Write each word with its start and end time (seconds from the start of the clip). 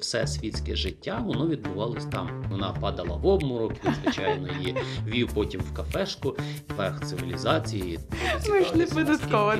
Все 0.00 0.26
світське 0.26 0.76
життя 0.76 1.22
воно 1.26 1.48
відбувалось 1.48 2.06
там. 2.06 2.44
Вона 2.50 2.72
падала 2.72 3.16
в 3.16 3.26
обморок, 3.26 3.72
він, 3.84 3.94
звичайно, 4.02 4.48
її 4.58 4.76
вів 5.06 5.32
потім 5.34 5.60
в 5.60 5.74
кафешку, 5.74 6.36
верх 6.76 7.04
цивілізації. 7.04 7.98
Ми 8.48 8.64
ж 8.64 8.76
не 8.76 8.86
податково. 8.86 9.54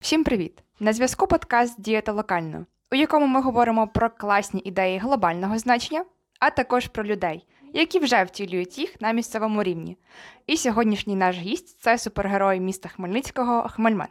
Всім 0.00 0.24
привіт! 0.24 0.62
На 0.80 0.92
зв'язку 0.92 1.26
подкаст 1.26 1.80
Дієта 1.80 2.12
локально, 2.12 2.66
у 2.92 2.94
якому 2.94 3.26
ми 3.26 3.42
говоримо 3.42 3.88
про 3.88 4.10
класні 4.10 4.60
ідеї 4.64 4.98
глобального 4.98 5.58
значення, 5.58 6.04
а 6.40 6.50
також 6.50 6.86
про 6.86 7.04
людей, 7.04 7.46
які 7.74 7.98
вже 7.98 8.24
втілюють 8.24 8.78
їх 8.78 9.00
на 9.00 9.12
місцевому 9.12 9.62
рівні. 9.62 9.96
І 10.46 10.56
сьогоднішній 10.56 11.16
наш 11.16 11.36
гість 11.36 11.80
це 11.80 11.98
супергерой 11.98 12.60
міста 12.60 12.88
Хмельницького 12.88 13.68
Хмельмен. 13.68 14.08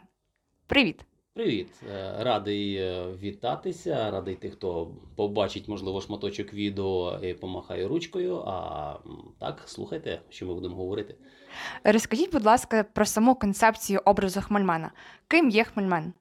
Привіт! 0.66 1.07
Привіт, 1.38 1.68
Е, 1.90 2.14
радий 2.18 2.74
е, 2.74 3.06
вітатися. 3.22 4.10
Радий 4.10 4.34
тих, 4.34 4.52
хто 4.52 4.90
побачить, 5.16 5.68
можливо, 5.68 6.00
шматочок 6.00 6.54
відео 6.54 7.18
і 7.22 7.34
помахає 7.34 7.88
ручкою. 7.88 8.42
А 8.46 8.94
так, 9.38 9.62
слухайте, 9.66 10.20
що 10.28 10.46
ми 10.46 10.54
будемо 10.54 10.76
говорити. 10.76 11.14
Розкажіть, 11.84 12.32
будь 12.32 12.44
ласка, 12.44 12.84
про 12.92 13.06
саму 13.06 13.34
концепцію 13.34 14.00
образу 14.04 14.40
Хмельмена. 14.40 14.90
Ким 15.28 15.50
є 15.50 15.64
Хмельмен? 15.64 16.12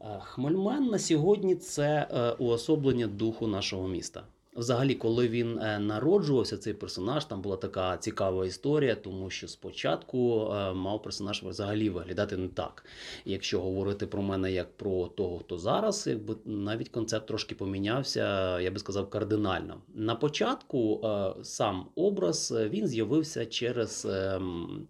Е, 0.00 0.20
Хмельмен 0.22 0.84
на 0.84 0.98
сьогодні 0.98 1.54
це 1.54 2.08
уособлення 2.38 3.06
духу 3.06 3.46
нашого 3.46 3.88
міста. 3.88 4.24
Взагалі, 4.56 4.94
коли 4.94 5.28
він 5.28 5.58
е, 5.58 5.78
народжувався, 5.78 6.56
цей 6.56 6.74
персонаж, 6.74 7.24
там 7.24 7.42
була 7.42 7.56
така 7.56 7.96
цікава 7.96 8.46
історія, 8.46 8.94
тому 8.94 9.30
що 9.30 9.48
спочатку 9.48 10.50
е, 10.52 10.72
мав 10.72 11.02
персонаж 11.02 11.42
взагалі 11.42 11.90
виглядати 11.90 12.36
не 12.36 12.48
так. 12.48 12.84
Якщо 13.24 13.60
говорити 13.60 14.06
про 14.06 14.22
мене 14.22 14.52
як 14.52 14.76
про 14.76 15.06
того, 15.06 15.38
хто 15.38 15.58
зараз, 15.58 16.06
якби 16.06 16.36
навіть 16.44 16.88
концепт 16.88 17.26
трошки 17.26 17.54
помінявся, 17.54 18.60
я 18.60 18.70
би 18.70 18.78
сказав, 18.78 19.10
кардинально. 19.10 19.76
На 19.94 20.14
початку 20.14 21.00
е, 21.04 21.34
сам 21.44 21.86
образ 21.94 22.54
він 22.56 22.86
з'явився 22.86 23.46
через 23.46 24.08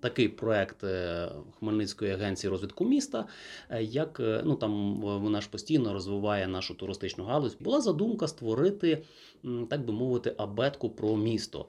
такий 0.00 0.28
проект 0.28 0.84
Хмельницької 1.58 2.12
агенції 2.12 2.50
розвитку 2.50 2.84
міста, 2.84 3.26
як 3.80 4.20
ну 4.44 4.54
там 4.54 5.00
вона 5.00 5.41
ж 5.41 5.50
постійно 5.50 5.92
розвиває 5.92 6.46
нашу 6.48 6.74
туристичну 6.74 7.24
галузь. 7.24 7.56
Була 7.60 7.80
задумка 7.80 8.28
створити, 8.28 9.02
так 9.64 9.84
би 9.84 9.92
мовити, 9.92 10.34
абетку 10.38 10.90
про 10.90 11.16
місто. 11.16 11.66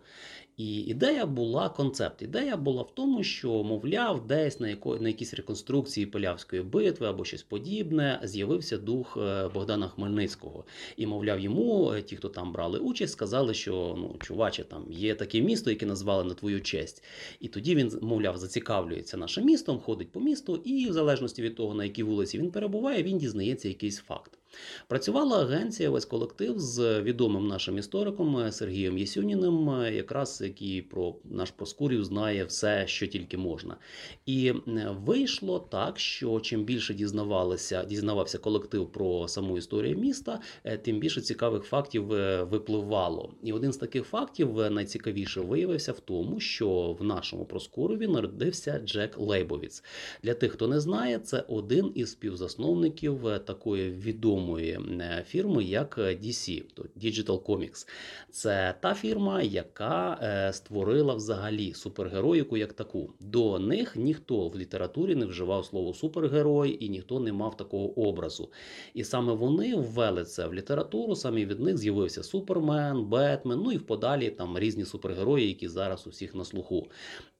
І 0.57 0.79
ідея 0.79 1.25
була 1.25 1.69
концепт. 1.69 2.21
Ідея 2.21 2.57
була 2.57 2.81
в 2.81 2.95
тому, 2.95 3.23
що, 3.23 3.63
мовляв, 3.63 4.27
десь 4.27 4.59
на 4.59 4.69
яко, 4.69 4.97
на 4.97 5.07
якійсь 5.07 5.33
реконструкції 5.33 6.05
Пилявської 6.05 6.61
битви 6.61 7.07
або 7.07 7.25
щось 7.25 7.43
подібне 7.43 8.19
з'явився 8.23 8.77
дух 8.77 9.17
е, 9.21 9.47
Богдана 9.53 9.87
Хмельницького. 9.87 10.65
І, 10.97 11.07
мовляв, 11.07 11.39
йому 11.39 11.91
е, 11.91 12.01
ті, 12.01 12.15
хто 12.15 12.29
там 12.29 12.51
брали 12.51 12.79
участь, 12.79 13.13
сказали, 13.13 13.53
що 13.53 13.95
ну, 13.97 14.15
чуваче, 14.19 14.63
там 14.63 14.85
є 14.89 15.15
таке 15.15 15.41
місто, 15.41 15.69
яке 15.69 15.85
назвали 15.85 16.23
на 16.23 16.33
твою 16.33 16.61
честь. 16.61 17.03
І 17.39 17.47
тоді 17.47 17.75
він, 17.75 17.99
мовляв, 18.01 18.37
зацікавлюється 18.37 19.17
нашим 19.17 19.45
містом, 19.45 19.79
ходить 19.79 20.11
по 20.11 20.19
місту, 20.19 20.61
і 20.63 20.89
в 20.89 20.93
залежності 20.93 21.41
від 21.41 21.55
того, 21.55 21.73
на 21.73 21.83
якій 21.83 22.03
вулиці 22.03 22.37
він 22.37 22.51
перебуває, 22.51 23.03
він 23.03 23.17
дізнається 23.17 23.67
якийсь 23.67 23.97
факт. 23.97 24.39
Працювала 24.87 25.41
агенція, 25.41 25.89
весь 25.89 26.05
колектив 26.05 26.59
з 26.59 27.01
відомим 27.01 27.47
нашим 27.47 27.77
істориком 27.77 28.51
Сергієм 28.51 28.97
Єсюніним, 28.97 29.69
якраз 29.93 30.41
який 30.41 30.81
про 30.81 31.15
наш 31.23 31.51
Проскурів 31.51 32.03
знає 32.03 32.45
все, 32.45 32.87
що 32.87 33.07
тільки 33.07 33.37
можна. 33.37 33.77
І 34.25 34.47
е, 34.47 34.95
вийшло 35.05 35.59
так, 35.59 35.99
що 35.99 36.39
чим 36.39 36.63
більше 36.63 36.93
дізнавалися, 36.93 37.83
дізнавався 37.83 38.37
колектив 38.37 38.91
про 38.91 39.27
саму 39.27 39.57
історію 39.57 39.97
міста, 39.97 40.39
е, 40.63 40.77
тим 40.77 40.99
більше 40.99 41.21
цікавих 41.21 41.63
фактів 41.63 42.13
е, 42.13 42.43
випливало. 42.43 43.33
І 43.43 43.53
один 43.53 43.73
з 43.73 43.77
таких 43.77 44.03
фактів 44.03 44.71
найцікавіше 44.71 45.41
виявився 45.41 45.91
в 45.91 45.99
тому, 45.99 46.39
що 46.39 46.97
в 46.99 47.03
нашому 47.03 47.45
Проскурові 47.45 48.07
народився 48.07 48.81
Джек 48.85 49.17
Лейбовіц. 49.17 49.83
Для 50.23 50.33
тих, 50.33 50.51
хто 50.51 50.67
не 50.67 50.79
знає, 50.79 51.19
це 51.19 51.43
один 51.47 51.91
із 51.95 52.11
співзасновників 52.11 53.21
такої 53.45 53.89
відомої 53.91 54.46
е, 54.55 55.25
фірми, 55.27 55.63
як 55.63 55.97
е, 55.97 56.01
DC, 56.01 56.63
Digital 56.97 57.41
Comics. 57.41 57.87
Це 58.31 58.75
та 58.81 58.93
фірма, 58.93 59.41
яка 59.41 60.19
е, 60.21 60.53
створила 60.53 61.13
взагалі 61.13 61.73
супергероїку 61.73 62.57
як 62.57 62.73
таку. 62.73 63.13
До 63.19 63.59
них 63.59 63.95
ніхто 63.95 64.47
в 64.47 64.57
літературі 64.57 65.15
не 65.15 65.25
вживав 65.25 65.65
слово 65.65 65.93
супергерой 65.93 66.85
і 66.85 66.89
ніхто 66.89 67.19
не 67.19 67.33
мав 67.33 67.57
такого 67.57 68.07
образу. 68.07 68.49
І 68.93 69.03
саме 69.03 69.33
вони 69.33 69.75
ввели 69.75 70.23
це 70.23 70.47
в 70.47 70.53
літературу. 70.53 71.15
Саме 71.15 71.45
від 71.45 71.59
них 71.59 71.77
з'явився 71.77 72.23
Супермен, 72.23 73.05
Бетмен, 73.05 73.61
ну 73.63 73.71
і 73.71 73.77
в 73.77 73.85
подалі 73.85 74.29
там 74.29 74.59
різні 74.59 74.85
супергерої, 74.85 75.47
які 75.47 75.67
зараз 75.67 76.07
у 76.07 76.09
всіх 76.09 76.35
на 76.35 76.45
слуху. 76.45 76.87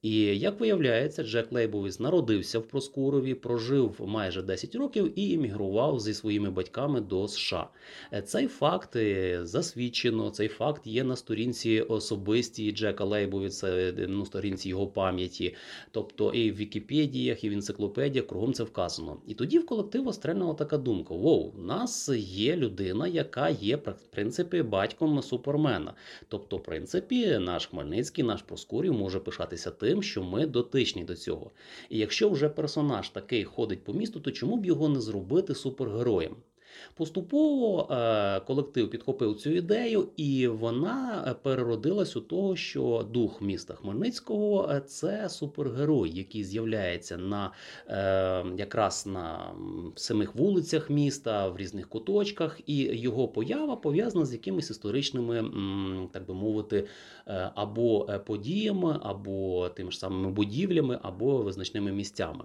І 0.02 0.20
як 0.20 0.60
виявляється, 0.60 1.24
Джек 1.24 1.52
Лейбовіс 1.52 2.00
народився 2.00 2.60
в 2.60 2.68
Проскурові, 2.68 3.34
прожив 3.34 4.02
майже 4.06 4.42
10 4.42 4.76
років 4.76 5.20
і 5.20 5.34
емігрував 5.34 6.00
зі 6.00 6.14
своїми 6.14 6.50
батьками 6.50 7.02
до 7.02 7.28
США. 7.28 7.70
Е, 8.14 8.22
Цей 8.22 8.48
факт 8.48 8.96
е, 8.96 9.40
засвідчено. 9.44 10.30
Цей 10.30 10.48
факт 10.48 10.88
є 10.88 11.04
на 11.04 11.16
сторінці 11.16 11.82
особистій 11.82 12.72
Джека 12.72 13.04
Лейбовіца, 13.04 13.68
е, 13.68 14.08
на 14.08 14.26
сторінці 14.26 14.70
його 14.70 14.88
пам'яті. 14.88 15.56
Тобто 15.92 16.34
і 16.34 16.52
в 16.52 16.56
Вікіпедіях, 16.56 17.44
і 17.44 17.50
в 17.50 17.54
енциклопедіях 17.54 18.28
кругом 18.28 18.54
це 18.54 18.64
вказано. 18.64 19.18
І 19.28 19.34
тоді 19.34 19.60
в 19.60 19.66
колективу 19.66 20.14
стрельнула 20.14 20.54
така 20.54 20.78
думка: 20.78 21.14
Воу, 21.14 21.54
у 21.58 21.62
нас 21.62 22.10
є 22.20 22.56
людина, 22.56 23.08
яка 23.08 23.50
є 23.50 23.76
в 23.76 23.94
принципі 24.12 24.62
батьком 24.62 25.22
супермена. 25.22 25.94
Тобто, 26.28 26.58
в 26.58 26.64
принципі, 26.64 27.38
наш 27.40 27.66
Хмельницький, 27.66 28.24
наш 28.24 28.42
Проскурів 28.42 28.94
може 28.94 29.20
пишатися 29.20 29.72
тим, 29.72 29.97
що 30.02 30.24
ми 30.24 30.46
дотичні 30.46 31.04
до 31.04 31.16
цього. 31.16 31.52
І 31.90 31.98
якщо 31.98 32.30
вже 32.30 32.50
персонаж 32.50 33.10
такий 33.10 33.44
ходить 33.44 33.84
по 33.84 33.94
місту, 33.94 34.20
то 34.20 34.32
чому 34.32 34.58
б 34.58 34.66
його 34.66 34.90
не 34.90 35.02
зробити 35.02 35.56
супергероєм? 35.56 36.36
Поступово 36.96 37.88
е, 37.92 38.40
колектив 38.40 38.90
підхопив 38.90 39.36
цю 39.36 39.50
ідею, 39.50 40.08
і 40.18 40.48
вона 40.48 41.26
е, 41.28 41.34
переродилась 41.34 42.16
у 42.16 42.22
того, 42.22 42.56
що 42.56 43.08
дух 43.12 43.42
міста 43.42 43.74
Хмельницького 43.74 44.70
е, 44.72 44.82
це 44.82 45.30
супергерой, 45.30 46.12
який 46.18 46.44
з'являється 46.44 47.18
на 47.18 47.52
якраз 48.58 49.08
на 49.08 49.52
самих 49.96 50.36
вулицях 50.36 50.90
міста, 50.90 51.48
в 51.48 51.58
різних 51.58 51.90
куточках, 51.90 52.60
і 52.66 52.78
його 52.78 53.28
поява 53.28 53.76
пов'язана 53.76 54.26
з 54.26 54.34
якимись 54.34 54.70
історичними, 54.70 55.46
так 56.14 56.26
би 56.26 56.34
мовити, 56.34 56.88
або 57.56 58.06
подіями, 58.26 59.00
або 59.04 59.70
тими 59.70 59.92
ж 59.92 60.00
самими 60.00 60.30
будівлями, 60.32 61.00
або 61.02 61.38
визначними 61.38 61.92
місцями. 61.92 62.44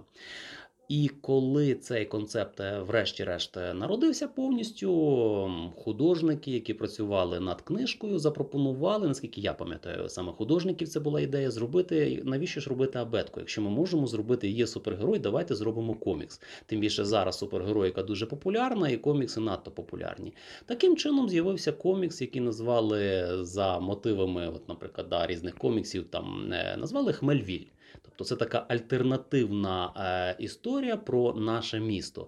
І 0.89 1.09
коли 1.21 1.75
цей 1.75 2.05
концепт, 2.05 2.59
е, 2.59 2.79
врешті-решт, 2.79 3.57
е, 3.57 3.73
народився 3.73 4.27
повністю, 4.27 5.51
художники, 5.75 6.51
які 6.51 6.73
працювали 6.73 7.39
над 7.39 7.61
книжкою, 7.61 8.19
запропонували, 8.19 9.07
наскільки 9.07 9.41
я 9.41 9.53
пам'ятаю, 9.53 10.09
саме 10.09 10.31
художників 10.31 10.87
це 10.87 10.99
була 10.99 11.21
ідея 11.21 11.51
зробити. 11.51 12.21
Навіщо 12.25 12.61
ж 12.61 12.69
робити 12.69 12.99
абетку? 12.99 13.39
Якщо 13.39 13.61
ми 13.61 13.69
можемо 13.69 14.07
зробити 14.07 14.49
є 14.49 14.67
супергерой, 14.67 15.19
давайте 15.19 15.55
зробимо 15.55 15.93
комікс. 15.93 16.41
Тим 16.65 16.79
більше 16.79 17.05
зараз 17.05 17.37
супергероїка 17.37 18.03
дуже 18.03 18.25
популярна, 18.25 18.89
і 18.89 18.97
комікси 18.97 19.39
надто 19.39 19.71
популярні. 19.71 20.33
Таким 20.65 20.97
чином 20.97 21.29
з'явився 21.29 21.71
комікс, 21.71 22.21
який 22.21 22.41
назвали 22.41 23.27
за 23.41 23.79
мотивами, 23.79 24.47
от, 24.47 24.69
наприклад, 24.69 25.07
да, 25.09 25.27
різних 25.27 25.55
коміксів, 25.55 26.03
там 26.03 26.53
е, 26.53 26.75
назвали 26.77 27.13
Хмельвіль. 27.13 27.65
Тобто 28.01 28.23
це 28.23 28.35
така 28.35 28.65
альтернативна 28.67 29.93
е, 29.97 30.43
історія 30.43 30.97
про 30.97 31.33
наше 31.33 31.79
місто. 31.79 32.27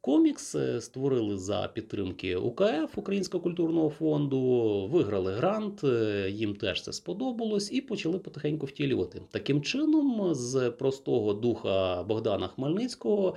Комікс 0.00 0.54
е, 0.54 0.80
створили 0.80 1.38
за 1.38 1.70
підтримки 1.74 2.36
УКФ 2.36 2.98
Українського 2.98 3.42
культурного 3.42 3.90
фонду, 3.90 4.40
виграли 4.92 5.32
грант, 5.32 5.84
е, 5.84 6.30
їм 6.30 6.54
теж 6.54 6.82
це 6.82 6.92
сподобалось 6.92 7.72
і 7.72 7.80
почали 7.80 8.18
потихеньку 8.18 8.66
втілювати. 8.66 9.22
Таким 9.30 9.62
чином, 9.62 10.34
з 10.34 10.70
простого 10.70 11.34
духа 11.34 12.02
Богдана 12.02 12.48
Хмельницького 12.48 13.36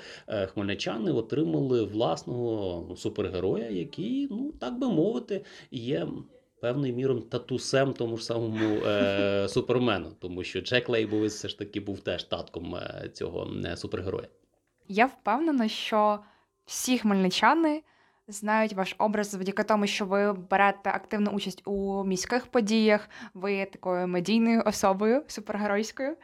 хмельничани 0.54 1.12
отримали 1.12 1.84
власного 1.84 2.96
супергероя, 2.96 3.70
який, 3.70 4.28
ну 4.32 4.54
так 4.60 4.80
би 4.80 4.88
мовити, 4.88 5.42
є 5.72 6.08
певною 6.68 6.94
мірою 6.94 7.22
татусем 7.22 7.94
тому 7.94 8.18
ж 8.18 8.26
самому 8.26 8.76
е, 8.86 9.48
супермену, 9.50 10.12
тому 10.20 10.44
що 10.44 10.62
Джек 10.62 10.90
Лейбовіц 10.90 11.34
все 11.34 11.48
ж 11.48 11.60
таки 11.60 11.80
був 11.80 12.00
теж 12.00 12.24
татком 12.24 12.76
е, 12.76 13.10
цього 13.14 13.48
е, 13.66 13.78
супергероя. 13.78 14.28
Я 14.88 15.06
впевнена, 15.06 15.68
що 15.68 16.20
всі 16.66 16.98
хмельничани 16.98 17.84
знають 18.28 18.74
ваш 18.74 18.96
образ 18.98 19.30
завдяки 19.30 19.64
тому, 19.64 19.88
що 19.88 20.06
ви 20.06 20.34
берете 20.34 20.90
активну 20.90 21.32
участь 21.32 21.62
у 21.66 22.04
міських 22.04 22.48
подіях, 22.48 23.10
ви 23.34 23.66
такою 23.66 24.08
медійною 24.08 24.64
особою 24.66 25.24
супергеройською. 25.28 26.16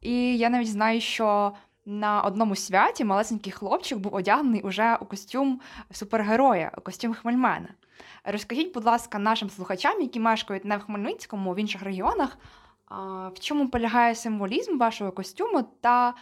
І 0.00 0.38
я 0.38 0.50
навіть 0.50 0.70
знаю, 0.70 1.00
що 1.00 1.52
на 1.86 2.22
одному 2.22 2.56
святі 2.56 3.04
малесенький 3.04 3.52
хлопчик 3.52 3.98
був 3.98 4.14
одягнений 4.14 4.62
уже 4.62 4.98
у 5.00 5.04
костюм 5.04 5.60
супергероя, 5.90 6.72
у 6.78 6.80
костюм 6.80 7.14
Хмельмена. 7.14 7.68
Розкажіть, 8.24 8.74
будь 8.74 8.84
ласка, 8.84 9.18
нашим 9.18 9.50
слухачам, 9.50 10.00
які 10.00 10.20
мешкають 10.20 10.64
не 10.64 10.76
в 10.76 10.80
Хмельницькому, 10.80 11.54
в 11.54 11.58
інших 11.58 11.82
регіонах, 11.82 12.38
а, 12.86 13.28
в 13.28 13.38
чому 13.38 13.68
полягає 13.68 14.14
символізм 14.14 14.78
вашого 14.78 15.12
костюму 15.12 15.64
та 15.80 16.14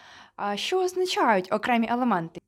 що 0.55 0.79
означають 0.83 1.53
окремі 1.53 1.87
елементи? 1.91 2.41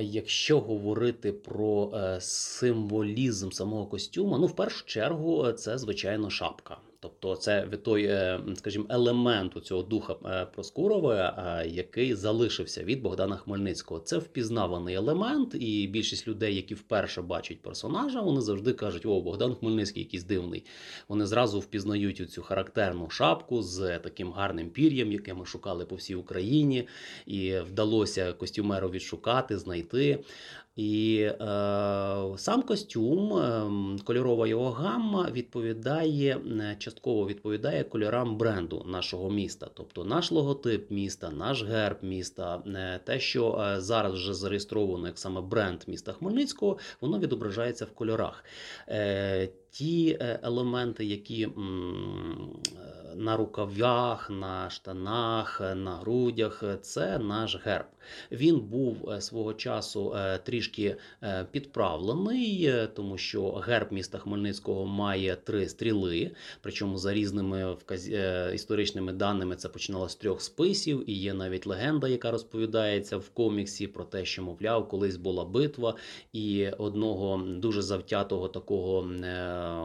Якщо 0.00 0.60
говорити 0.60 1.32
про 1.32 1.90
е, 1.94 2.20
символізм 2.20 3.50
самого 3.50 3.86
костюму, 3.86 4.38
ну 4.38 4.46
в 4.46 4.56
першу 4.56 4.86
чергу 4.86 5.46
е, 5.46 5.52
це 5.52 5.78
звичайно 5.78 6.30
шапка. 6.30 6.76
Тобто, 7.00 7.36
це 7.36 7.66
від 7.66 7.82
той, 7.82 8.04
е, 8.04 8.40
скажімо, 8.54 8.86
елемент 8.88 9.56
у 9.56 9.60
цього 9.60 9.82
духа 9.82 10.16
е, 10.24 10.46
Проскурова, 10.54 11.14
е, 11.64 11.68
який 11.68 12.14
залишився 12.14 12.84
від 12.84 13.02
Богдана 13.02 13.36
Хмельницького. 13.36 14.00
Це 14.00 14.18
впізнаваний 14.18 14.94
елемент, 14.94 15.54
і 15.54 15.86
більшість 15.86 16.28
людей, 16.28 16.56
які 16.56 16.74
вперше 16.74 17.22
бачать 17.22 17.62
персонажа, 17.62 18.20
вони 18.20 18.40
завжди 18.40 18.72
кажуть: 18.72 19.06
о, 19.06 19.20
Богдан 19.20 19.54
Хмельницький 19.54 20.02
якийсь 20.02 20.24
дивний. 20.24 20.64
Вони 21.08 21.26
зразу 21.26 21.60
впізнають 21.60 22.30
цю 22.30 22.42
характерну 22.42 23.10
шапку 23.10 23.62
з 23.62 23.98
таким 23.98 24.32
гарним 24.32 24.70
пір'ям, 24.70 25.12
яке 25.12 25.34
ми 25.34 25.46
шукали 25.46 25.86
по 25.86 25.96
всій 25.96 26.14
Україні, 26.14 26.88
і 27.26 27.58
вдалося 27.58 28.32
костюмеру 28.32 28.90
відшукати, 28.90 29.58
знайти. 29.58 30.24
І 30.78 31.20
е, 31.20 31.34
сам 32.36 32.62
костюм, 32.62 33.32
е, 33.32 34.02
кольорова 34.04 34.46
його 34.46 34.70
гамма 34.70 35.30
відповідає 35.32 36.38
е, 36.60 36.76
частково 36.78 37.26
відповідає 37.26 37.84
кольорам 37.84 38.36
бренду 38.36 38.84
нашого 38.86 39.30
міста. 39.30 39.70
Тобто 39.74 40.04
наш 40.04 40.32
логотип 40.32 40.90
міста, 40.90 41.30
наш 41.30 41.64
герб 41.64 41.96
міста, 42.02 42.62
е, 42.66 43.00
те, 43.04 43.20
що 43.20 43.60
е, 43.60 43.80
зараз 43.80 44.12
вже 44.12 44.34
зареєстровано 44.34 45.06
як 45.06 45.18
саме 45.18 45.40
бренд 45.40 45.80
міста 45.86 46.12
Хмельницького, 46.12 46.78
воно 47.00 47.18
відображається 47.18 47.84
в 47.84 47.90
кольорах. 47.90 48.44
Е, 48.88 49.48
Ті 49.70 50.18
елементи, 50.20 51.04
які 51.04 51.48
на 53.16 53.36
рукавах, 53.36 54.30
на 54.30 54.70
штанах, 54.70 55.60
на 55.74 55.96
грудях, 55.96 56.64
це 56.82 57.18
наш 57.18 57.58
герб. 57.64 57.86
Він 58.32 58.60
був 58.60 59.10
е, 59.10 59.20
свого 59.20 59.54
часу 59.54 60.14
е, 60.16 60.38
трішки 60.38 60.96
е, 61.22 61.46
підправлений, 61.50 62.72
тому 62.94 63.18
що 63.18 63.50
герб 63.52 63.92
міста 63.92 64.18
Хмельницького 64.18 64.86
має 64.86 65.36
три 65.36 65.68
стріли. 65.68 66.30
Причому 66.60 66.98
за 66.98 67.14
різними 67.14 67.76
історичними 68.54 69.12
даними 69.12 69.56
це 69.56 69.68
починалося 69.68 70.12
з 70.12 70.16
трьох 70.16 70.42
списів, 70.42 71.10
і 71.10 71.12
є 71.12 71.34
навіть 71.34 71.66
легенда, 71.66 72.08
яка 72.08 72.30
розповідається 72.30 73.16
в 73.16 73.28
коміксі 73.28 73.86
про 73.86 74.04
те, 74.04 74.24
що, 74.24 74.42
мовляв, 74.42 74.88
колись 74.88 75.16
була 75.16 75.44
битва, 75.44 75.94
і 76.32 76.68
одного 76.68 77.42
дуже 77.46 77.82
завтятого 77.82 78.48
такого 78.48 79.10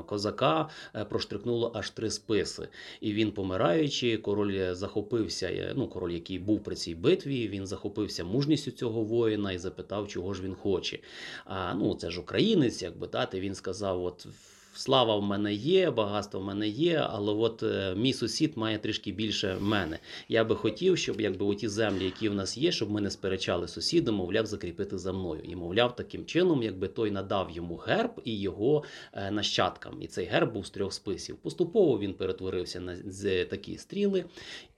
козака 0.06 0.70
проштрикнуло 1.10 1.72
аж 1.75 1.90
три 1.90 2.12
списи. 2.12 2.68
І 3.02 3.14
він, 3.14 3.31
помираючи, 3.31 4.18
король 4.18 4.74
захопився. 4.74 5.74
Ну, 5.75 5.88
король, 5.88 6.12
який 6.12 6.40
був 6.40 6.64
при 6.64 6.75
цій 6.75 6.96
битві, 6.96 7.48
він 7.48 7.68
захопився 7.68 8.12
мужністю 8.19 8.71
цього 8.71 9.04
воїна 9.04 9.51
і 9.51 9.57
запитав, 9.57 10.07
чого 10.07 10.33
ж 10.33 10.44
він 10.44 10.56
хоче. 10.56 11.00
А 11.45 11.74
ну, 11.74 11.95
це 11.95 12.12
ж 12.12 12.19
українець, 12.19 12.81
якби 12.81 13.07
дати. 13.07 13.39
Він 13.39 13.56
сказав: 13.56 14.04
от. 14.04 14.27
Слава 14.75 15.16
в 15.16 15.24
мене 15.24 15.54
є, 15.54 15.92
багатство 15.92 16.40
в 16.40 16.44
мене 16.44 16.68
є, 16.68 17.08
але 17.10 17.34
от 17.34 17.64
е, 17.64 17.96
мій 17.96 18.14
сусід 18.14 18.58
має 18.58 18.78
трішки 18.78 19.12
більше 19.12 19.58
мене. 19.62 20.00
Я 20.30 20.44
би 20.44 20.56
хотів, 20.56 20.98
щоб 20.98 21.22
якби 21.22 21.46
оті 21.46 21.68
землі, 21.68 22.06
які 22.06 22.30
в 22.30 22.34
нас 22.34 22.58
є, 22.58 22.72
щоб 22.72 22.92
ми 22.92 23.02
не 23.02 23.12
сперечали 23.12 23.68
сусіда, 23.68 24.12
мовляв, 24.12 24.46
закріпити 24.46 24.98
за 24.98 25.14
мною. 25.14 25.42
І 25.44 25.56
мовляв, 25.56 25.96
таким 25.96 26.25
чином, 26.25 26.64
якби 26.64 26.88
той 26.88 27.12
надав 27.12 27.52
йому 27.52 27.75
герб 27.75 28.22
і 28.25 28.40
його 28.40 28.84
е, 29.14 29.31
нащадкам. 29.31 30.02
І 30.02 30.08
цей 30.08 30.25
герб 30.25 30.54
був 30.54 30.66
з 30.66 30.70
трьох 30.70 30.94
списів. 30.94 31.36
Поступово 31.36 32.00
він 32.00 32.14
перетворився 32.14 32.80
на 32.80 32.96
з 33.06 33.46
такі 33.46 33.78
стріли. 33.78 34.25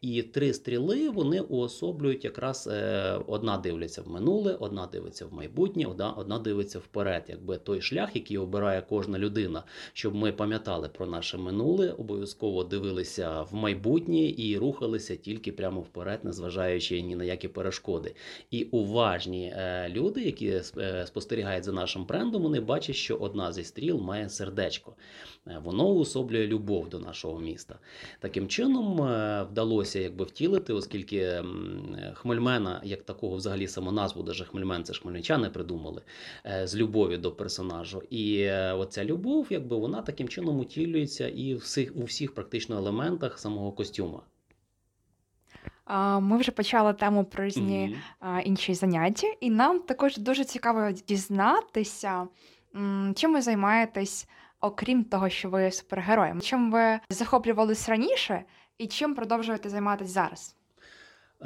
І 0.02 0.22
три 0.22 0.54
стріли 0.54 1.10
вони 1.10 1.42
уособлюють 1.42 2.26
якраз 2.26 2.68
е, 2.72 3.20
одна 3.28 3.58
дивиться 3.58 4.02
в 4.02 4.10
минуле, 4.10 4.58
одна 4.60 4.88
дивиться 4.88 5.26
в 5.26 5.34
майбутнє, 5.34 5.86
одна, 5.86 6.12
одна 6.12 6.40
дивиться 6.40 6.80
вперед. 6.80 7.24
Якби 7.28 7.58
той 7.58 7.82
шлях, 7.82 8.16
який 8.16 8.38
обирає 8.38 8.84
кожна 8.90 9.20
людина, 9.20 9.64
щоб 9.94 10.16
ми 10.16 10.32
пам'ятали 10.32 10.90
про 10.90 11.06
наше 11.06 11.38
минуле, 11.38 11.92
обов'язково 11.92 12.64
дивилися 12.64 13.42
в 13.42 13.56
майбутнє 13.56 14.34
і 14.38 14.58
рухалися 14.58 15.16
тільки 15.16 15.52
прямо 15.52 15.82
вперед, 15.82 16.20
незважаючи 16.24 17.02
ні 17.02 17.16
на 17.16 17.24
які 17.24 17.48
перешкоди. 17.48 18.16
І 18.52 18.64
уважні 18.64 19.54
е, 19.58 19.90
люди, 19.90 20.22
які 20.22 20.48
е, 20.78 21.06
спостерігають 21.08 21.64
за 21.64 21.72
нашим 21.72 22.06
брендом, 22.06 22.44
вони 22.44 22.60
бачать, 22.60 22.96
що 22.96 23.16
одна 23.16 23.52
зі 23.52 23.64
стріл 23.64 23.98
має 23.98 24.30
сердечко. 24.30 24.96
Е, 25.48 25.62
Воно 25.64 25.88
уособлює 25.88 26.48
любов 26.48 26.90
до 26.90 27.00
нашого 27.00 27.40
міста. 27.40 27.80
Таким 28.20 28.48
чином 28.48 28.96
вдалося 29.52 30.00
якби 30.00 30.26
втілити, 30.26 30.74
оскільки 30.74 31.44
Хмельмена, 32.14 32.82
як 32.84 33.04
такого, 33.04 33.36
взагалі 33.36 33.68
саму 33.68 33.92
назву, 33.92 34.24
даже 34.24 34.46
Хмельмен, 34.46 34.84
це 34.84 34.94
ж 34.94 35.02
хмельничани 35.02 35.50
придумали 35.50 36.02
з 36.64 36.76
любові 36.76 37.18
до 37.18 37.32
персонажу. 37.32 38.02
І 38.10 38.52
оця 38.52 39.06
любов, 39.06 39.48
якби 39.50 39.75
вона 39.80 40.02
таким 40.02 40.28
чином 40.28 40.60
утілюється 40.60 41.28
і 41.28 41.56
всіх, 41.56 41.92
у 41.96 42.04
всіх 42.04 42.34
практично 42.34 42.78
елементах 42.78 43.40
самого 43.40 43.72
костюма. 43.72 44.22
Ми 46.22 46.38
вже 46.38 46.52
почали 46.52 46.94
тему 46.94 47.26
про 47.26 47.46
різні 47.46 47.98
а, 48.20 48.40
інші 48.40 48.74
заняття, 48.74 49.28
і 49.40 49.50
нам 49.50 49.80
також 49.80 50.18
дуже 50.18 50.44
цікаво 50.46 50.92
дізнатися, 50.92 52.28
чим 53.16 53.34
ви 53.34 53.42
займаєтесь, 53.42 54.28
окрім 54.62 55.04
того, 55.04 55.30
що 55.30 55.50
ви 55.50 55.72
супергероєм. 55.72 56.42
Чим 56.42 56.72
ви 56.72 57.00
захоплювались 57.10 57.90
раніше, 57.90 58.44
і 58.78 58.88
чим 58.88 59.16
продовжуєте 59.16 59.70
займатися 59.70 60.12
зараз? 60.12 60.55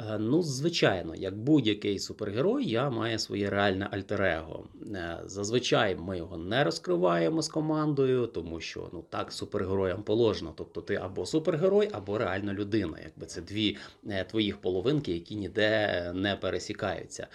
Е, 0.08 0.18
Ну, 0.18 0.42
звичайно, 0.42 1.14
як 1.14 1.38
будь-який 1.38 1.98
супергерой, 1.98 2.66
я 2.66 2.90
маю 2.90 3.18
своє 3.18 3.50
реальне 3.50 3.88
альтер-его. 3.90 4.64
Е, 4.94 5.20
Зазвичай 5.24 5.96
ми 5.96 6.16
його 6.18 6.36
не 6.36 6.64
розкриваємо 6.64 7.42
з 7.42 7.48
командою, 7.48 8.26
тому 8.26 8.60
що 8.60 8.88
ну 8.92 9.04
так 9.10 9.32
супергероям 9.32 10.02
положено. 10.02 10.52
Тобто 10.56 10.80
ти 10.80 10.94
або 10.94 11.26
супергерой, 11.26 11.88
або 11.92 12.18
реальна 12.18 12.52
людина. 12.52 12.98
Якби 13.04 13.26
це 13.26 13.40
дві 13.40 13.76
е, 14.08 14.24
твоїх 14.24 14.60
половинки, 14.60 15.12
які 15.12 15.36
ніде 15.36 16.12
не 16.14 16.36
пересікаються. 16.36 17.26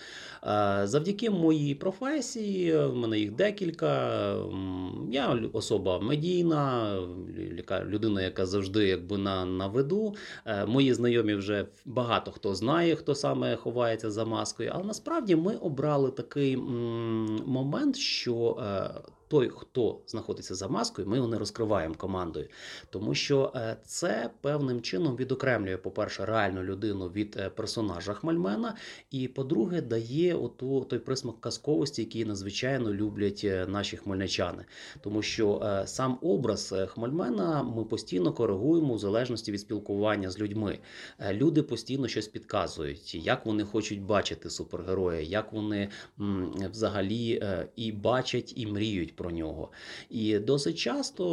Завдяки 0.84 1.30
моїй 1.30 1.76
професії, 1.76 2.78
в 2.78 2.96
мене 2.96 3.20
їх 3.20 3.32
декілька. 3.32 4.22
Я 5.12 5.40
особа 5.54 6.00
медійна, 6.00 6.96
людина, 7.86 8.22
яка 8.22 8.46
завжди 8.46 8.88
якби 8.88 9.18
на, 9.18 9.46
на 9.46 9.68
виду. 9.68 10.16
Мої 10.68 10.94
знайомі 10.94 11.34
вже 11.34 11.66
багато 11.86 12.32
хто 12.32 12.55
знає, 12.56 12.96
хто 12.96 13.16
саме 13.16 13.56
ховається 13.56 14.12
за 14.12 14.26
маскою. 14.26 14.72
Але 14.74 14.84
насправді 14.84 15.36
ми 15.36 15.56
обрали 15.56 16.12
такий 16.12 16.58
момент, 17.46 17.96
що 17.96 18.58
е, 18.60 18.90
той, 19.28 19.52
хто 19.56 20.00
знаходиться 20.08 20.56
за 20.56 20.68
маскою, 20.68 21.08
ми 21.08 21.16
його 21.16 21.28
не 21.28 21.38
розкриваємо 21.38 21.96
командою. 21.96 22.48
Тому 22.90 23.16
що 23.16 23.52
е, 23.56 23.78
це 23.86 24.30
певним 24.42 24.82
чином 24.82 25.16
відокремлює, 25.16 25.78
по-перше, 25.78 26.26
реальну 26.26 26.64
людину 26.64 27.08
від 27.08 27.38
е, 27.40 27.50
персонажа 27.50 28.14
Хмельмена, 28.14 28.76
і 29.12 29.28
по-друге, 29.28 29.82
дає 29.82 30.36
оту 30.36 30.86
той 30.90 31.00
присмак 31.00 31.42
казковості, 31.42 32.02
який 32.02 32.26
надзвичайно 32.26 32.94
люблять 32.94 33.42
е, 33.44 33.66
наші 33.68 33.98
хмельничани. 33.98 34.66
Тому 35.02 35.22
що 35.22 35.82
сам 35.86 36.18
образ 36.22 36.74
Хмельмена 36.88 37.64
ми 37.64 37.84
постійно 37.84 38.34
коригуємо 38.34 38.94
в 38.94 39.00
залежності 39.00 39.52
від 39.52 39.60
спілкування 39.60 40.30
з 40.30 40.40
людьми. 40.40 40.80
Люди 41.32 41.64
постійно 41.64 42.08
щось 42.08 42.28
підказують, 42.28 43.16
як 43.16 43.46
вони 43.46 43.64
хочуть 43.64 44.02
бачити 44.02 44.50
супергероя, 44.50 45.22
як 45.22 45.54
вони 45.54 45.90
взагалі 46.72 47.44
і 47.76 47.92
бачать, 47.92 48.54
і 48.56 48.68
мріють 48.68 49.15
про 49.16 49.32
нього. 49.32 49.70
І 50.10 50.40
досить 50.40 50.78
часто 50.78 51.26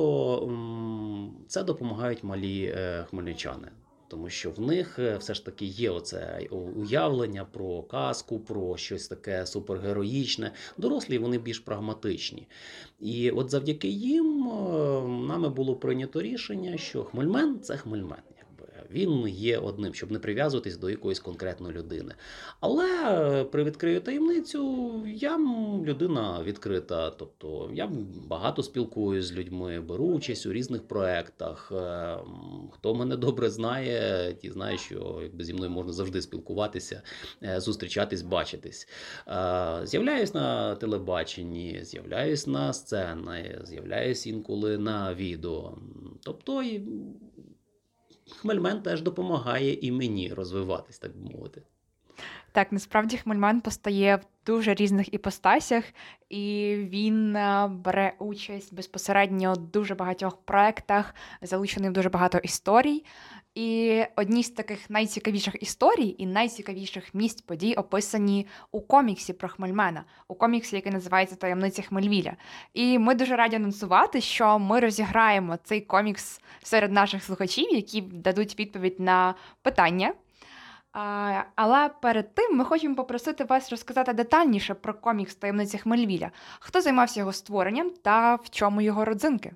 це 1.49 1.63
допомагають 1.63 2.25
малі 2.25 2.65
е, 2.65 3.07
хмельничани. 3.11 3.69
Тому 4.13 4.31
що 4.31 4.51
в 4.51 4.61
них 4.61 4.99
е, 4.99 5.17
все 5.17 5.35
ж 5.35 5.45
таки 5.45 5.65
є 5.65 5.91
оце 5.91 6.47
уявлення 6.77 7.45
про 7.45 7.83
казку, 7.83 8.41
про 8.41 8.77
щось 8.77 9.09
таке 9.09 9.47
супергероїчне. 9.47 10.53
Дорослі 10.79 11.19
вони 11.19 11.39
більш 11.39 11.59
прагматичні. 11.59 12.49
І 13.01 13.31
от 13.31 13.51
завдяки 13.51 13.89
їм 13.89 14.49
е, 14.49 14.53
нами 15.09 15.49
було 15.49 15.77
прийнято 15.77 16.23
рішення, 16.23 16.77
що 16.77 17.05
Хмельмен 17.05 17.61
це 17.61 17.77
Хмельмен. 17.77 18.23
Він 18.93 19.29
є 19.29 19.59
одним, 19.59 19.95
щоб 19.95 20.11
не 20.13 20.19
прив'язуватись 20.19 20.77
до 20.77 20.91
якоїсь 20.91 21.21
конкретної 21.21 21.75
людини. 21.75 22.15
Але 22.61 22.87
е, 22.87 23.45
привідкрию 23.45 24.01
таємницю, 24.01 24.93
я 25.07 25.39
людина 25.85 26.43
відкрита. 26.43 27.11
Тобто 27.11 27.71
я 27.75 27.91
багато 28.29 28.63
спілкуюсь 28.63 29.25
з 29.25 29.33
людьми, 29.33 29.81
беру 29.81 30.05
участь 30.05 30.47
у 30.47 30.53
різних 30.53 30.89
проєктах. 30.89 31.73
Е, 31.73 32.17
Хто 32.71 32.95
мене 32.95 33.17
добре 33.17 33.51
знає, 33.51 34.35
ті 34.35 34.51
знають, 34.51 34.81
що 34.81 35.21
якби 35.23 35.45
зі 35.45 35.55
мною 35.55 35.71
можна 35.71 35.93
завжди 35.93 36.23
спілкуватися, 36.23 37.03
е, 37.43 37.61
зустрічатись, 37.61 38.23
бачитись. 38.23 38.89
З'являюсь 39.85 40.35
на 40.35 40.75
телебаченні, 40.75 41.81
з'являюсь 41.83 42.47
на 42.47 42.73
сцені, 42.73 43.59
з'являюсь 43.65 44.27
інколи 44.27 44.79
на 44.79 45.15
відео. 45.15 45.79
Тобто 46.23 46.63
Хмельмен 48.31 48.83
теж 48.83 49.03
допомагає 49.03 49.75
і 49.75 49.93
мені 49.93 50.33
розвиватись, 50.35 50.99
так 50.99 51.17
би 51.17 51.31
мовити. 51.31 51.63
Так, 52.53 52.73
насправді 52.73 53.17
Хмельман 53.17 53.61
постає 53.61 54.17
в 54.17 54.25
дуже 54.47 54.75
різних 54.75 55.15
іпостасях, 55.15 55.85
і 56.29 56.75
він 56.79 57.37
е, 57.37 57.69
бере 57.73 58.13
участь 58.19 58.75
безпосередньо 58.75 59.53
в 59.53 59.57
дуже 59.57 59.95
багатьох 59.95 60.37
проектах, 60.37 61.15
залучений 61.43 61.91
в 61.91 61.93
дуже 61.93 62.09
багато 62.09 62.39
історій. 62.39 63.05
І 63.55 64.03
одні 64.17 64.43
з 64.43 64.51
таких 64.51 64.91
найцікавіших 64.91 65.63
історій 65.63 66.15
і 66.19 66.27
найцікавіших 66.27 67.15
місць 67.15 67.41
подій 67.41 67.75
описані 67.75 68.47
у 68.71 68.81
коміксі 68.81 69.33
про 69.33 69.49
Хмельмена, 69.49 70.05
у 70.29 70.35
коміксі, 70.35 70.77
який 70.77 70.93
називається 70.93 71.37
Таємниця 71.37 71.83
Хмельвіля. 71.83 72.33
І 72.75 72.99
ми 72.99 73.15
дуже 73.15 73.37
раді 73.37 73.57
анонсувати, 73.57 74.21
що 74.21 74.59
ми 74.59 74.81
розіграємо 74.81 75.59
цей 75.65 75.81
комікс 75.81 76.41
серед 76.63 76.93
наших 76.93 77.25
слухачів, 77.25 77.75
які 77.75 78.01
дадуть 78.01 78.59
відповідь 78.59 79.01
на 79.01 79.35
питання. 79.63 80.15
А, 80.93 81.43
але 81.55 81.89
перед 81.89 82.35
тим 82.35 82.57
ми 82.57 82.65
хочемо 82.65 82.95
попросити 82.95 83.45
вас 83.45 83.71
розказати 83.71 84.13
детальніше 84.13 84.75
про 84.75 84.95
комікс 84.95 85.35
Таємниця 85.35 85.79
Хмельвіля. 85.79 86.31
Хто 86.61 86.81
займався 86.81 87.21
його 87.21 87.33
створенням 87.33 87.91
та 88.03 88.35
в 88.35 88.51
чому 88.51 88.81
його 88.81 89.05
родзинки? 89.05 89.53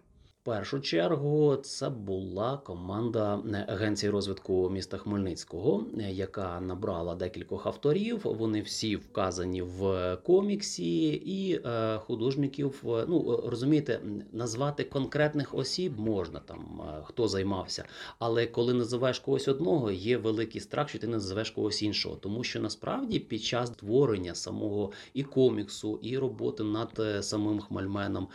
Першу 0.46 0.80
чергу 0.80 1.56
це 1.56 1.88
була 1.88 2.56
команда 2.56 3.40
е, 3.52 3.64
агенції 3.68 4.10
розвитку 4.10 4.70
міста 4.70 4.98
Хмельницького, 4.98 5.84
е, 5.98 6.10
яка 6.12 6.60
набрала 6.60 7.14
декількох 7.14 7.66
авторів. 7.66 8.20
Вони 8.24 8.60
всі 8.60 8.96
вказані 8.96 9.62
в 9.62 10.16
коміксі, 10.16 11.08
і 11.08 11.60
е, 11.64 11.98
художників. 11.98 12.82
Ну 12.84 13.42
розумієте, 13.46 14.00
назвати 14.32 14.84
конкретних 14.84 15.54
осіб 15.54 16.00
можна 16.00 16.40
там 16.40 16.82
хто 17.04 17.28
займався. 17.28 17.84
Але 18.18 18.46
коли 18.46 18.74
називаєш 18.74 19.18
когось 19.18 19.48
одного, 19.48 19.90
є 19.90 20.16
великий 20.16 20.60
страх, 20.60 20.88
що 20.88 20.98
ти 20.98 21.06
називаєш 21.06 21.50
когось 21.50 21.82
іншого. 21.82 22.16
Тому 22.16 22.44
що 22.44 22.60
насправді 22.60 23.18
під 23.18 23.42
час 23.42 23.68
створення 23.68 24.34
самого 24.34 24.92
і 25.14 25.22
коміксу, 25.22 25.98
і 26.02 26.18
роботи 26.18 26.64
над 26.64 27.24
самим 27.24 27.60
Хмельменом 27.60 28.28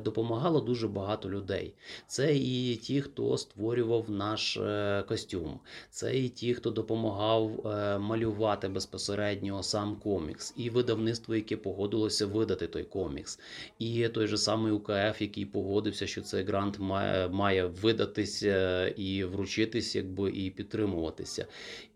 допомагало 0.00 0.60
дуже 0.60 0.88
багато 0.88 1.30
людей. 1.30 1.41
Це 2.06 2.36
і 2.36 2.76
ті, 2.76 3.00
хто 3.00 3.38
створював 3.38 4.10
наш 4.10 4.56
е, 4.56 5.04
костюм, 5.08 5.60
це 5.90 6.18
і 6.18 6.28
ті, 6.28 6.54
хто 6.54 6.70
допомагав 6.70 7.66
е, 7.66 7.98
малювати 7.98 8.68
безпосередньо 8.68 9.62
сам 9.62 9.96
комікс, 9.96 10.54
і 10.56 10.70
видавництво, 10.70 11.34
яке 11.34 11.56
погодилося 11.56 12.26
видати 12.26 12.66
той 12.66 12.84
комікс, 12.84 13.38
і 13.78 14.08
той 14.08 14.26
же 14.26 14.38
самий 14.38 14.72
УКФ, 14.72 15.20
який 15.20 15.46
погодився, 15.46 16.06
що 16.06 16.22
цей 16.22 16.44
грант 16.44 16.78
має, 16.78 17.28
має 17.28 17.64
видатися 17.64 18.88
і 18.88 19.24
вручитись, 19.24 19.96
якби 19.96 20.30
і 20.30 20.50
підтримуватися. 20.50 21.46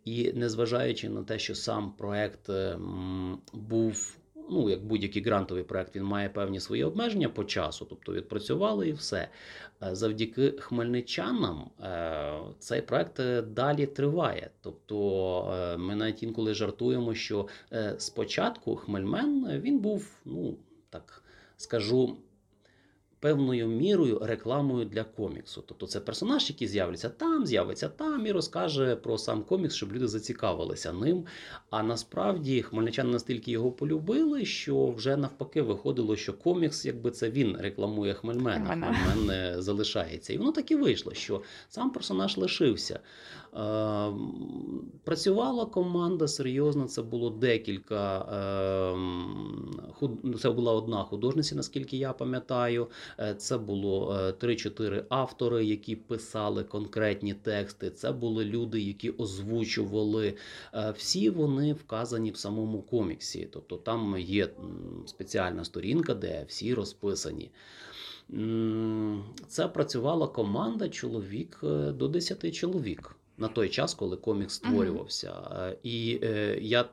І 0.04 0.32
незважаючи 0.32 1.08
на 1.08 1.22
те, 1.22 1.38
що 1.38 1.54
сам 1.54 1.92
проект 1.92 2.48
е, 2.48 2.52
м, 2.52 3.38
був. 3.52 4.16
Ну, 4.50 4.70
як 4.70 4.84
будь-який 4.84 5.22
грантовий 5.22 5.64
проект, 5.64 5.96
він 5.96 6.04
має 6.04 6.28
певні 6.28 6.60
свої 6.60 6.84
обмеження 6.84 7.28
по 7.28 7.44
часу, 7.44 7.86
тобто 7.90 8.12
відпрацювали 8.12 8.88
і 8.88 8.92
все. 8.92 9.28
Е, 9.82 9.94
Завдяки 9.94 10.50
хмельничанам 10.50 11.70
е, 11.80 12.38
цей 12.58 12.82
проект 12.82 13.20
е, 13.20 13.42
далі 13.42 13.86
триває. 13.86 14.50
Тобто 14.60 15.76
ми 15.78 15.96
навіть 15.96 16.22
інколи 16.22 16.54
жартуємо, 16.54 17.14
що 17.14 17.48
спочатку 17.98 18.76
Хмельмен 18.76 19.60
він 19.60 19.78
був, 19.78 20.10
ну 20.24 20.56
так 20.90 21.22
скажу, 21.56 22.16
певною 23.20 23.68
мірою 23.68 24.18
рекламою 24.22 24.84
для 24.84 25.04
коміксу. 25.04 25.64
Тобто 25.66 25.86
це 25.86 26.00
персонаж, 26.00 26.50
який 26.50 26.68
з'явиться 26.68 27.08
там, 27.08 27.46
з'явиться 27.46 27.88
там 27.88 28.26
і 28.26 28.32
розкаже 28.32 28.96
про 28.96 29.18
сам 29.18 29.42
комікс, 29.42 29.74
щоб 29.74 29.92
люди 29.92 30.08
зацікавилися 30.08 30.92
ним. 30.92 31.24
А 31.70 31.82
насправді 31.82 32.62
хмельничани 32.62 33.12
настільки 33.12 33.50
його 33.50 33.72
полюбили, 33.72 34.44
що 34.44 34.90
вже 34.90 35.16
навпаки 35.16 35.62
виходило, 35.62 36.16
що 36.16 36.32
комікс, 36.32 36.84
якби 36.84 37.10
це 37.10 37.30
він 37.30 37.56
рекламує 37.60 38.14
Хмельмена. 38.14 38.94
Хмельмен 38.94 39.62
залишається. 39.62 40.32
І 40.32 40.38
воно 40.38 40.52
так 40.52 40.70
і 40.70 40.76
вийшло, 40.76 41.14
що 41.14 41.42
сам 41.68 41.90
персонаж 41.90 42.36
лишився. 42.36 43.00
Е, 43.56 44.12
Працювала 45.04 45.66
команда 45.66 46.28
серйозно. 46.28 46.84
Це 46.84 47.02
було 47.02 47.30
декілька. 47.30 48.18
е, 50.02 50.38
Це 50.38 50.50
була 50.50 50.72
одна 50.72 51.02
художниця, 51.04 51.56
наскільки 51.56 51.96
я 51.96 52.12
пам'ятаю. 52.12 52.86
Е, 53.18 53.34
Це 53.34 53.58
було 53.58 54.14
е, 54.14 54.32
3-4 54.46 55.04
автори, 55.08 55.64
які 55.64 55.96
писали 55.96 56.64
конкретні 56.64 57.34
тексти. 57.34 57.90
Це 57.90 58.12
були 58.12 58.44
люди, 58.44 58.80
які 58.80 59.10
озвучували. 59.10 60.34
Всі 60.96 61.30
вони 61.30 61.72
вказані 61.72 62.30
в 62.30 62.36
самому 62.36 62.82
коміксі. 62.82 63.48
Тобто 63.52 63.76
там 63.76 64.16
є 64.18 64.48
спеціальна 65.06 65.64
сторінка, 65.64 66.14
де 66.14 66.44
всі 66.48 66.74
розписані. 66.74 67.50
Це 69.48 69.68
працювала 69.68 70.26
команда 70.26 70.88
чоловік 70.88 71.58
до 71.94 72.08
10 72.08 72.54
чоловік 72.54 73.16
на 73.38 73.48
той 73.48 73.68
час, 73.68 73.94
коли 73.94 74.16
комікс 74.16 74.54
створювався. 74.54 75.32
Е, 75.52 75.76
І 75.82 76.20
е, 76.22 76.58
я 76.60 76.84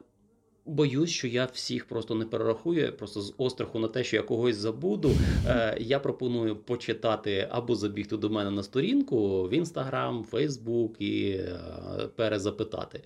боюсь, 0.66 1.10
що 1.10 1.28
я 1.28 1.46
всіх 1.46 1.86
просто 1.88 2.16
не 2.16 2.26
перерахую. 2.26 2.98
Просто 2.98 3.22
з 3.22 3.34
остраху 3.38 3.80
на 3.80 3.88
те, 3.88 4.04
що 4.04 4.16
я 4.16 4.22
когось 4.24 4.56
забуду. 4.56 5.12
е, 5.48 5.78
Я 5.80 6.00
пропоную 6.00 6.56
почитати 6.56 7.48
або 7.52 7.76
забігти 7.76 8.18
до 8.18 8.30
мене 8.30 8.52
на 8.52 8.64
сторінку 8.64 9.44
в 9.48 9.54
інстаграм, 9.54 10.24
Фейсбук 10.24 11.02
і 11.02 11.30
е, 11.32 11.60
перезапитати. 12.16 13.02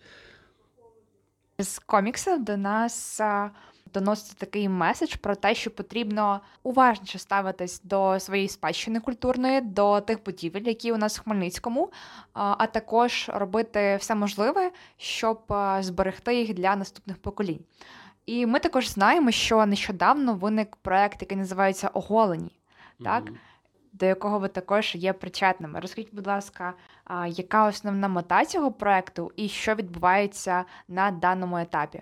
З 1.60 1.80
коміксів 1.80 2.44
до 2.44 2.58
нас 2.58 3.20
а, 3.22 3.52
доноситься 4.00 4.36
такий 4.38 4.70
меседж 4.70 5.16
про 5.16 5.36
те, 5.36 5.56
що 5.56 5.72
потрібно 5.72 6.42
уважніше 6.64 7.20
ставитись 7.20 7.82
до 7.84 8.20
своєї 8.20 8.50
спадщини 8.50 9.00
культурної, 9.00 9.62
до 9.62 10.02
тих 10.02 10.24
будівель, 10.24 10.62
які 10.62 10.92
у 10.92 10.98
нас 10.98 11.20
в 11.20 11.24
Хмельницькому, 11.24 11.92
а, 12.34 12.68
також 12.68 13.30
робити 13.34 13.98
все 14.00 14.16
можливе, 14.16 14.72
щоб 14.98 15.54
зберегти 15.80 16.36
їх 16.36 16.54
для 16.54 16.76
наступних 16.76 17.18
поколінь. 17.18 17.60
І 18.26 18.46
ми 18.46 18.60
також 18.60 18.90
знаємо, 18.90 19.32
що 19.32 19.66
нещодавно 19.66 20.34
виник 20.34 20.76
проект, 20.76 21.22
який 21.22 21.38
називається 21.38 21.88
Оголені. 21.88 22.52
Так. 23.04 23.24
Мгм. 23.24 23.38
до 23.94 24.06
якого 24.06 24.40
ви 24.40 24.48
також 24.48 24.96
є 24.96 25.14
причетними. 25.14 25.80
Розкажіть, 25.80 26.16
будь 26.16 26.28
ласка, 26.28 26.74
яка 27.28 27.68
основна 27.68 28.08
мета 28.08 28.46
цього 28.46 28.72
проекту 28.72 29.32
і 29.36 29.50
що 29.50 29.76
відбувається 29.76 30.66
на 30.88 31.12
даному 31.12 31.58
етапі? 31.58 32.02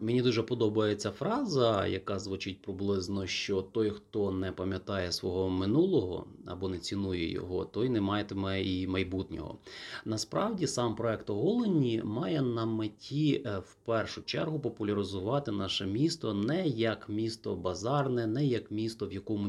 Мені 0.00 0.22
дуже 0.22 0.42
подобається 0.42 1.10
фраза, 1.10 1.86
яка 1.86 2.18
звучить 2.18 2.62
приблизно, 2.62 3.26
що 3.26 3.62
той, 3.62 3.90
хто 3.90 4.32
не 4.32 4.52
пам'ятає 4.52 5.12
свого 5.12 5.50
минулого 5.50 6.26
або 6.46 6.68
не 6.68 6.78
цінує 6.78 7.32
його, 7.32 7.64
той 7.64 7.88
не 7.88 8.00
матиме 8.00 8.62
і 8.62 8.86
майбутнього. 8.86 9.58
Насправді 10.04 10.66
сам 10.66 10.96
проект 10.96 11.30
оголені 11.30 12.02
має 12.04 12.42
на 12.42 12.66
меті 12.66 13.42
е, 13.46 13.58
в 13.58 13.74
першу 13.74 14.22
чергу 14.22 14.60
популяризувати 14.60 15.52
наше 15.52 15.86
місто 15.86 16.34
не 16.34 16.68
як 16.68 17.08
місто 17.08 17.56
базарне, 17.56 18.26
не 18.26 18.46
як 18.46 18.70
місто, 18.70 19.06
в 19.06 19.12
якому 19.12 19.48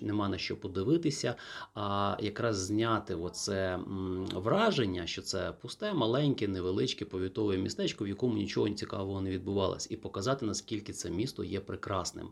нема 0.00 0.28
на 0.28 0.38
що 0.38 0.56
подивитися, 0.56 1.34
а 1.74 2.16
якраз 2.20 2.56
зняти 2.56 3.14
оце 3.14 3.78
враження, 4.34 5.06
що 5.06 5.22
це 5.22 5.52
пусте, 5.62 5.94
маленьке, 5.94 6.48
невеличке 6.48 7.04
повітове 7.04 7.56
містечко, 7.56 8.04
в 8.04 8.08
якому 8.08 8.34
нічого 8.34 8.70
цікавого 8.70 9.20
не 9.20 9.30
відбувається. 9.30 9.89
І 9.90 9.96
показати 9.96 10.46
наскільки 10.46 10.92
це 10.92 11.10
місто 11.10 11.44
є 11.44 11.60
прекрасним. 11.60 12.28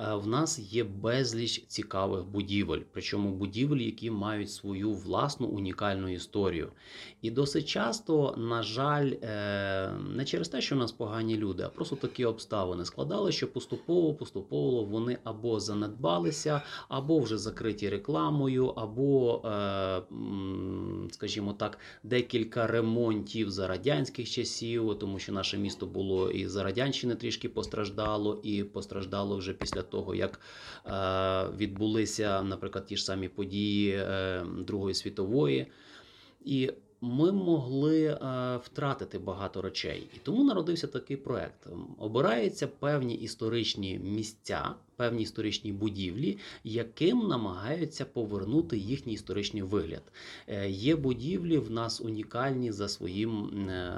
Е, 0.00 0.14
В 0.14 0.26
нас 0.26 0.58
є 0.58 0.84
безліч 0.84 1.64
цікавих 1.66 2.24
будівель, 2.24 2.80
причому 2.92 3.30
будівель, 3.30 3.76
які 3.76 4.10
мають 4.10 4.50
свою 4.50 4.92
власну 4.92 5.46
унікальну 5.46 6.08
історію. 6.08 6.72
І 7.22 7.30
досить 7.30 7.66
часто, 7.66 8.34
на 8.36 8.62
жаль, 8.62 9.12
е, 9.22 9.92
не 10.16 10.24
через 10.24 10.48
те, 10.48 10.60
що 10.60 10.76
у 10.76 10.78
нас 10.78 10.92
погані 10.92 11.36
люди, 11.36 11.62
а 11.62 11.68
просто 11.68 11.96
такі 11.96 12.24
обставини 12.24 12.84
складали, 12.84 13.32
що 13.32 13.52
поступово 13.52 14.14
поступово 14.14 14.84
вони 14.84 15.18
або 15.24 15.60
занедбалися, 15.60 16.62
або 16.88 17.18
вже 17.18 17.38
закриті 17.38 17.88
рекламою, 17.88 18.66
або, 18.66 19.42
е, 19.44 20.02
скажімо 21.10 21.52
так, 21.52 21.78
декілька 22.02 22.66
ремонтів 22.66 23.50
за 23.50 23.68
радянських 23.68 24.30
часів, 24.30 24.96
тому 25.00 25.18
що 25.18 25.32
наше 25.32 25.58
місто 25.58 25.86
було 25.86 26.30
і 26.30 26.46
за 26.46 26.62
радянщини 26.84 27.14
трішки 27.14 27.48
постраждало, 27.48 28.40
і 28.42 28.64
постраждало 28.64 29.36
вже 29.36 29.52
після 29.52 29.82
того, 29.82 30.14
як 30.14 30.40
е, 30.86 31.56
відбулися, 31.56 32.42
наприклад, 32.42 32.86
ті 32.86 32.96
ж 32.96 33.04
самі 33.04 33.28
події 33.28 33.90
е, 33.90 34.44
Другої 34.58 34.94
світової. 34.94 35.66
І 36.44 36.70
ми 37.00 37.32
могли 37.32 38.04
е, 38.04 38.16
втратити 38.56 39.18
багато 39.18 39.62
речей. 39.62 40.08
І 40.16 40.18
тому 40.22 40.44
народився 40.44 40.86
такий 40.86 41.16
проект. 41.16 41.66
Обираються 41.98 42.66
певні 42.66 43.14
історичні 43.14 43.98
місця, 43.98 44.74
певні 44.96 45.22
історичні 45.22 45.72
будівлі, 45.72 46.38
яким 46.64 47.18
намагаються 47.18 48.04
повернути 48.04 48.78
їхній 48.78 49.12
історичний 49.12 49.62
вигляд. 49.62 50.02
Е, 50.48 50.70
Є 50.70 50.96
будівлі 50.96 51.58
в 51.58 51.70
нас 51.70 52.00
унікальні 52.00 52.72
за 52.72 52.88
своїм 52.88 53.58
е, 53.68 53.92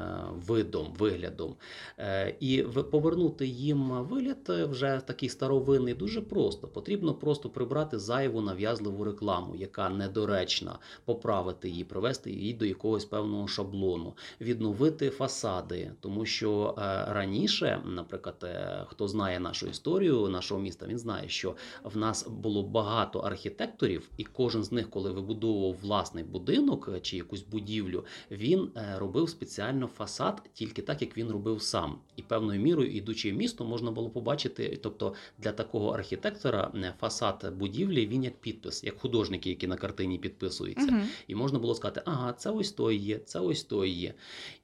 видом, 0.47 0.95
виглядом. 0.99 1.55
Е, 1.99 2.37
І 2.41 2.63
повернути 2.91 3.47
їм 3.47 3.91
вигляд 3.91 4.69
вже 4.71 5.01
такий 5.07 5.29
старовинний 5.29 5.95
дуже 5.95 6.21
просто. 6.21 6.69
Потрібно 6.69 7.15
просто 7.15 7.51
прибрати 7.51 7.99
зайву 7.99 8.41
нав'язливу 8.41 9.05
рекламу, 9.05 9.57
яка 9.57 9.89
недоречна, 9.91 10.79
поправити 11.05 11.69
її, 11.69 11.85
привести 11.85 12.31
її 12.31 12.53
до 12.53 12.65
якогось 12.65 13.05
певного 13.05 13.49
шаблону, 13.49 14.13
відновити 14.41 15.11
фасади, 15.11 15.93
тому 16.01 16.27
що 16.27 16.75
раніше, 17.09 17.83
наприклад, 17.87 18.47
хто 18.87 19.09
знає 19.09 19.41
нашу 19.41 19.67
історію 19.67 20.29
нашого 20.29 20.61
міста, 20.61 20.86
він 20.87 20.99
знає, 20.99 21.29
що 21.29 21.57
в 21.85 21.97
нас 21.97 22.29
було 22.29 22.63
багато 22.63 23.19
архітекторів, 23.19 24.09
і 24.17 24.25
кожен 24.25 24.65
з 24.65 24.73
них, 24.73 24.91
коли 24.91 25.11
вибудовував 25.11 25.77
власний 25.83 26.25
будинок 26.25 26.91
е, 26.95 27.01
чи 27.01 27.17
якусь 27.17 27.43
будівлю, 27.43 28.05
він 28.31 28.71
е, 28.77 28.99
робив 28.99 29.29
спеціально 29.29 29.87
фасад 29.87 30.43
тільки 30.53 30.83
так, 30.83 31.03
як 31.03 31.17
він 31.17 31.31
робив 31.31 31.63
сам. 31.63 31.99
І 32.17 32.23
певною 32.23 32.61
мірою, 32.61 32.91
ідучи 32.91 33.33
в 33.33 33.35
місто, 33.35 33.65
можна 33.65 33.91
було 33.91 34.11
побачити, 34.11 34.79
тобто 34.83 35.15
для 35.39 35.53
такого 35.53 35.91
архітектора 35.91 36.73
е, 36.75 36.95
фасад 37.01 37.55
будівлі 37.59 38.07
він 38.07 38.25
як 38.25 38.41
підпис, 38.41 38.85
як 38.85 38.99
художники, 38.99 39.51
які 39.51 39.67
на 39.67 39.77
картині 39.77 40.19
підписуються. 40.19 40.89
Угу. 40.93 41.01
І 41.27 41.35
можна 41.35 41.59
було 41.59 41.75
сказати, 41.75 42.03
ага, 42.05 42.33
це 42.33 42.51
ось 42.51 42.73
той 42.73 42.97
є, 42.97 43.19
це 43.19 43.41
ось 43.41 43.65
той 43.65 43.91
є. 43.91 44.15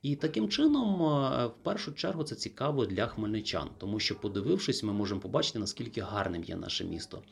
І 0.02 0.16
таким 0.16 0.48
чином, 0.48 0.98
в 1.46 1.52
першу 1.62 1.92
чергу, 1.92 2.24
це 2.24 2.34
цікаво 2.34 2.86
для 2.86 3.06
хмельничан, 3.06 3.68
тому 3.78 4.00
що, 4.00 4.14
подивившись, 4.14 4.82
ми 4.82 4.92
можемо 4.92 5.20
побачити, 5.20 5.58
наскільки 5.58 6.00
гарним 6.12 6.44
є 6.44 6.56
наше 6.56 6.84
місто. 6.84 7.22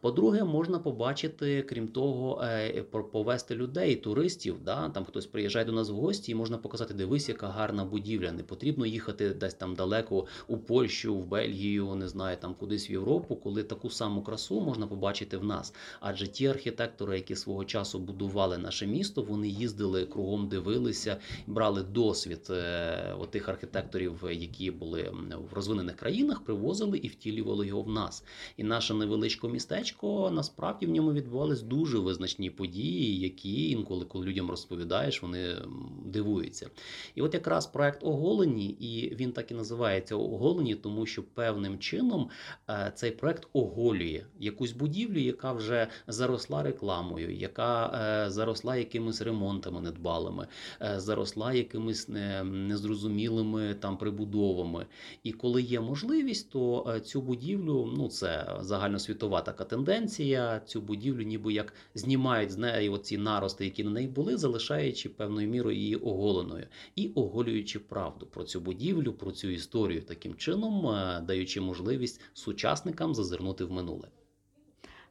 По-друге, 0.00 0.44
можна 0.44 0.78
побачити, 0.78 1.62
крім 1.62 1.88
того, 1.88 2.42
е, 2.44 2.82
повести 3.12 3.54
людей, 3.54 3.96
туристів. 3.96 4.56
Да? 4.64 4.88
Там 4.88 5.04
хтось 5.04 5.26
приїжджає 5.26 5.64
до 5.64 5.72
нас 5.72 5.90
в 5.90 5.94
гості, 5.94 6.32
і 6.32 6.34
можна 6.34 6.58
показати, 6.58 6.94
дивись, 6.94 7.28
яка 7.28 7.48
гарна 7.48 7.84
будівля. 7.84 8.32
Не 8.32 8.42
потрібно 8.42 8.86
їхати 8.86 9.30
десь 9.30 9.54
там 9.54 9.74
далеко 9.74 10.26
у 10.48 10.58
Польщу, 10.58 11.14
в 11.16 11.26
Бельгію, 11.26 11.94
не 11.94 12.08
знаю, 12.08 12.36
там 12.40 12.54
кудись 12.54 12.90
в 12.90 12.92
Європу, 12.92 13.36
коли 13.36 13.62
таку 13.62 13.90
саму 13.90 14.22
красу 14.22 14.60
можна 14.60 14.86
побачити 14.86 15.36
в 15.36 15.44
нас. 15.44 15.74
Адже 16.00 16.28
ті 16.28 16.46
архітектори, 16.46 17.16
які 17.16 17.36
свого 17.36 17.64
часу 17.64 17.98
будували 17.98 18.58
наше 18.58 18.86
місто, 18.86 19.22
вони 19.22 19.48
їздили 19.48 20.06
кругом, 20.06 20.48
дивилися, 20.48 21.16
брали 21.46 21.82
досвід 21.82 22.46
е, 22.50 23.14
отих 23.18 23.48
архітекторів, 23.48 24.24
які 24.30 24.70
були 24.70 25.12
в 25.50 25.54
розвинених 25.54 25.96
країнах, 25.96 26.44
привозили 26.44 26.98
і 26.98 27.08
втілювали 27.08 27.66
його 27.66 27.82
в 27.82 27.88
нас. 27.88 28.24
І 28.56 28.64
наше 28.64 28.94
невеличке 28.94 29.48
містечко 29.48 30.30
насправді 30.34 30.86
в 30.86 30.90
ньому 30.90 31.12
відбувались 31.12 31.62
дуже 31.62 31.98
визначні 31.98 32.50
події, 32.50 33.20
які 33.20 33.70
інколи, 33.70 34.04
коли 34.04 34.26
людям 34.26 34.50
розповідаєш, 34.50 35.22
вони 35.22 35.56
дивуються. 36.04 36.70
І 37.14 37.22
от 37.22 37.34
якраз 37.34 37.66
проект 37.66 38.04
оголені, 38.04 38.66
і 38.66 39.14
він 39.14 39.32
так 39.32 39.50
і 39.50 39.54
називається 39.54 40.16
оголені, 40.16 40.74
тому 40.74 41.06
що 41.06 41.22
певним 41.22 41.78
чином 41.78 42.30
е, 42.70 42.92
цей 42.94 43.10
проект 43.10 43.48
оголює 43.52 44.24
якусь 44.40 44.72
будівлю, 44.72 45.18
яка 45.18 45.52
вже 45.52 45.86
заросла 46.06 46.62
рекламою, 46.62 47.34
яка 47.34 47.86
е, 48.26 48.30
заросла 48.30 48.76
якимись 48.76 49.22
ремонтами 49.22 49.80
недбалими, 49.80 50.46
е, 50.82 51.00
заросла 51.00 51.52
якимись 51.52 52.08
незрозумілими 52.44 53.74
там 53.74 53.96
прибудовами. 53.96 54.86
І 55.22 55.32
коли 55.32 55.62
є 55.62 55.80
можливість, 55.80 56.50
то 56.50 56.94
цю 57.04 57.22
будівлю, 57.22 57.92
ну 57.96 58.10
це 58.18 58.56
загальносвітова 58.60 59.40
така 59.40 59.64
тенденція. 59.64 60.60
Цю 60.66 60.80
будівлю, 60.80 61.22
ніби 61.22 61.52
як 61.52 61.72
знімають 61.94 62.50
з 62.50 62.58
неї 62.58 62.88
оці 62.88 63.18
нарости, 63.18 63.64
які 63.64 63.84
на 63.84 63.90
неї 63.90 64.08
були, 64.08 64.36
залишаючи 64.36 65.08
певною 65.08 65.48
мірою 65.48 65.76
її 65.76 65.96
оголеною 65.96 66.66
і 66.96 67.12
оголюючи 67.14 67.78
правду 67.78 68.26
про 68.26 68.44
цю 68.44 68.60
будівлю, 68.60 69.12
про 69.12 69.32
цю 69.32 69.48
історію, 69.48 70.02
таким 70.02 70.34
чином 70.34 70.86
е, 70.86 71.20
даючи 71.26 71.60
можливість 71.60 72.20
сучасникам 72.34 73.14
зазирнути 73.14 73.64
в 73.64 73.72
минуле. 73.72 74.08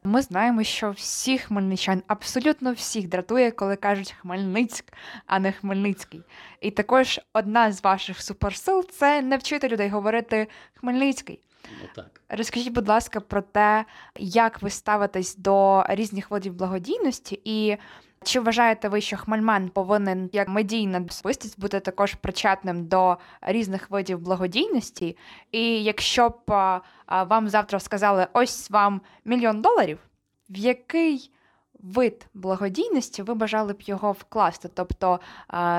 Ми 0.04 0.22
знаємо, 0.22 0.62
що 0.62 0.90
всіх 0.90 1.42
хмельничан, 1.42 2.02
абсолютно 2.06 2.72
всіх 2.72 3.08
дратує, 3.08 3.50
коли 3.50 3.76
кажуть 3.76 4.14
Хмельницьк, 4.20 4.92
а 5.26 5.38
не 5.38 5.52
Хмельницький. 5.52 6.22
І 6.60 6.70
також 6.70 7.20
одна 7.32 7.72
з 7.72 7.82
ваших 7.82 8.22
суперсил 8.22 8.84
це 8.90 9.22
не 9.22 9.36
вчити 9.36 9.68
людей 9.68 9.88
говорити 9.88 10.46
Хмельницький. 10.74 11.40
Так. 11.94 12.20
Розкажіть, 12.28 12.72
будь 12.72 12.88
ласка, 12.88 13.20
про 13.20 13.42
те, 13.42 13.84
як 14.18 14.62
ви 14.62 14.70
ставитесь 14.70 15.36
до 15.36 15.84
різних 15.88 16.30
видів 16.30 16.54
благодійності, 16.54 17.40
і 17.44 17.76
чи 18.24 18.40
вважаєте 18.40 18.88
ви, 18.88 19.00
що 19.00 19.16
Хмельман 19.16 19.68
повинен 19.68 20.30
як 20.32 20.48
медійна 20.48 21.04
особистість 21.08 21.60
бути 21.60 21.80
також 21.80 22.14
причетним 22.14 22.86
до 22.86 23.16
різних 23.40 23.90
видів 23.90 24.18
благодійності? 24.18 25.16
І 25.52 25.82
якщо 25.82 26.28
б 26.28 26.80
вам 27.08 27.48
завтра 27.48 27.80
сказали, 27.80 28.26
ось 28.32 28.70
вам 28.70 29.00
мільйон 29.24 29.62
доларів, 29.62 29.98
в 30.50 30.56
який 30.56 31.30
вид 31.82 32.26
благодійності 32.34 33.22
ви 33.22 33.34
бажали 33.34 33.72
б 33.72 33.82
його 33.82 34.12
вкласти? 34.12 34.68
Тобто 34.74 35.20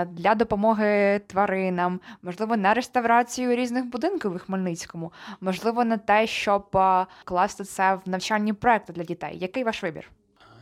для 0.07 0.35
допомоги 0.35 1.21
тваринам, 1.27 1.99
можливо, 2.23 2.57
на 2.57 2.73
реставрацію 2.73 3.55
різних 3.55 3.85
будинків 3.85 4.35
у 4.35 4.39
Хмельницькому, 4.39 5.13
можливо, 5.41 5.85
на 5.85 5.97
те, 5.97 6.27
щоб 6.27 6.77
класти 7.23 7.63
це 7.63 7.95
в 7.95 8.09
навчальні 8.09 8.53
проекти 8.53 8.93
для 8.93 9.03
дітей. 9.03 9.37
Який 9.37 9.63
ваш 9.63 9.83
вибір? 9.83 10.11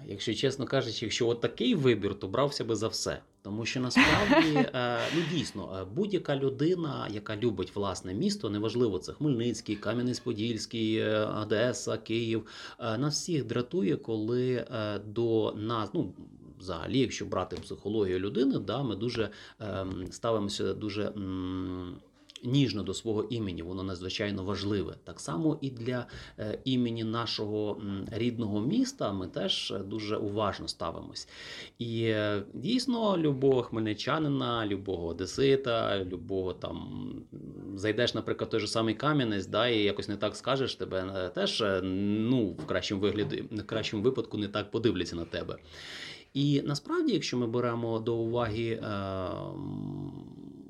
Якщо 0.06 0.34
чесно 0.34 0.65
кажучи, 0.65 1.06
якщо 1.06 1.28
от 1.28 1.41
такий 1.41 1.76
вибір, 1.76 2.19
то 2.19 2.28
брався 2.28 2.63
би 2.63 2.76
за 2.76 2.88
все. 2.88 3.19
Тому 3.41 3.65
що 3.65 3.80
насправді 3.80 4.56
е, 4.73 5.00
ну 5.15 5.21
дійсно 5.32 5.78
е, 5.82 5.86
будь-яка 5.95 6.36
людина, 6.36 7.08
яка 7.12 7.36
любить 7.38 7.76
власне 7.76 8.13
місто, 8.13 8.50
неважливо 8.50 9.00
це 9.00 9.13
Хмельницький, 9.13 9.78
Кам'янець-Подільський, 9.78 10.97
е, 10.97 11.26
Одеса, 11.26 11.97
Київ, 11.97 12.45
е, 12.80 12.97
нас 12.97 13.13
всіх 13.15 13.45
дратує, 13.45 13.95
коли 13.97 14.54
е, 14.56 15.00
до 15.00 15.54
нас, 15.58 15.89
ну 15.93 16.13
взагалі, 16.60 17.00
якщо 17.00 17.26
брати 17.26 17.56
психологію 17.56 18.19
людини, 18.19 18.60
да, 18.60 18.84
ми 18.84 18.95
дуже 18.95 19.30
ем, 19.60 20.08
ставимося 20.12 20.73
дуже. 20.73 21.04
м, 21.08 21.95
Ніжно 22.43 22.84
до 22.84 22.93
свого 22.93 23.23
імені, 23.23 23.62
воно 23.62 23.84
надзвичайно 23.84 24.43
важливе. 24.43 24.95
Так 25.04 25.19
само 25.19 25.58
і 25.62 25.69
для 25.69 26.06
е, 26.39 26.60
імені 26.65 27.04
нашого 27.04 27.82
рідного 28.12 28.62
міста 28.62 29.13
ми 29.13 29.28
теж 29.28 29.71
е, 29.71 29.80
дуже 29.80 30.17
уважно 30.17 30.67
ставимось. 30.67 31.28
І 31.80 32.04
е, 32.04 32.43
дійсно, 32.54 33.17
любого 33.17 33.63
хмельничанина, 33.63 34.65
любого 34.65 35.08
одесита, 35.08 36.06
любого 36.06 36.54
там 36.54 36.88
зайдеш, 37.76 38.13
наприклад, 38.13 38.50
той 38.50 38.60
же 38.60 38.67
самий 38.67 38.95
Кам'янець, 38.95 39.47
да, 39.47 39.67
і 39.67 39.84
якось 39.84 40.08
не 40.08 40.17
так 40.17 40.36
скажеш, 40.36 40.76
тебе 40.76 41.32
теж 41.36 41.63
ну, 41.84 42.50
в 42.50 42.65
кращому 42.65 43.02
вигляді, 43.02 43.43
в 43.52 43.63
кращому 43.63 44.04
випадку 44.04 44.38
не 44.38 44.47
так 44.47 44.71
подивляться 44.71 45.15
на 45.15 45.26
тебе. 45.26 45.58
І 46.34 46.62
насправді, 46.62 47.13
якщо 47.13 47.38
ми 47.38 47.47
беремо 47.47 48.00
до 48.00 48.15
уваги 48.15 48.69
е, 48.69 48.80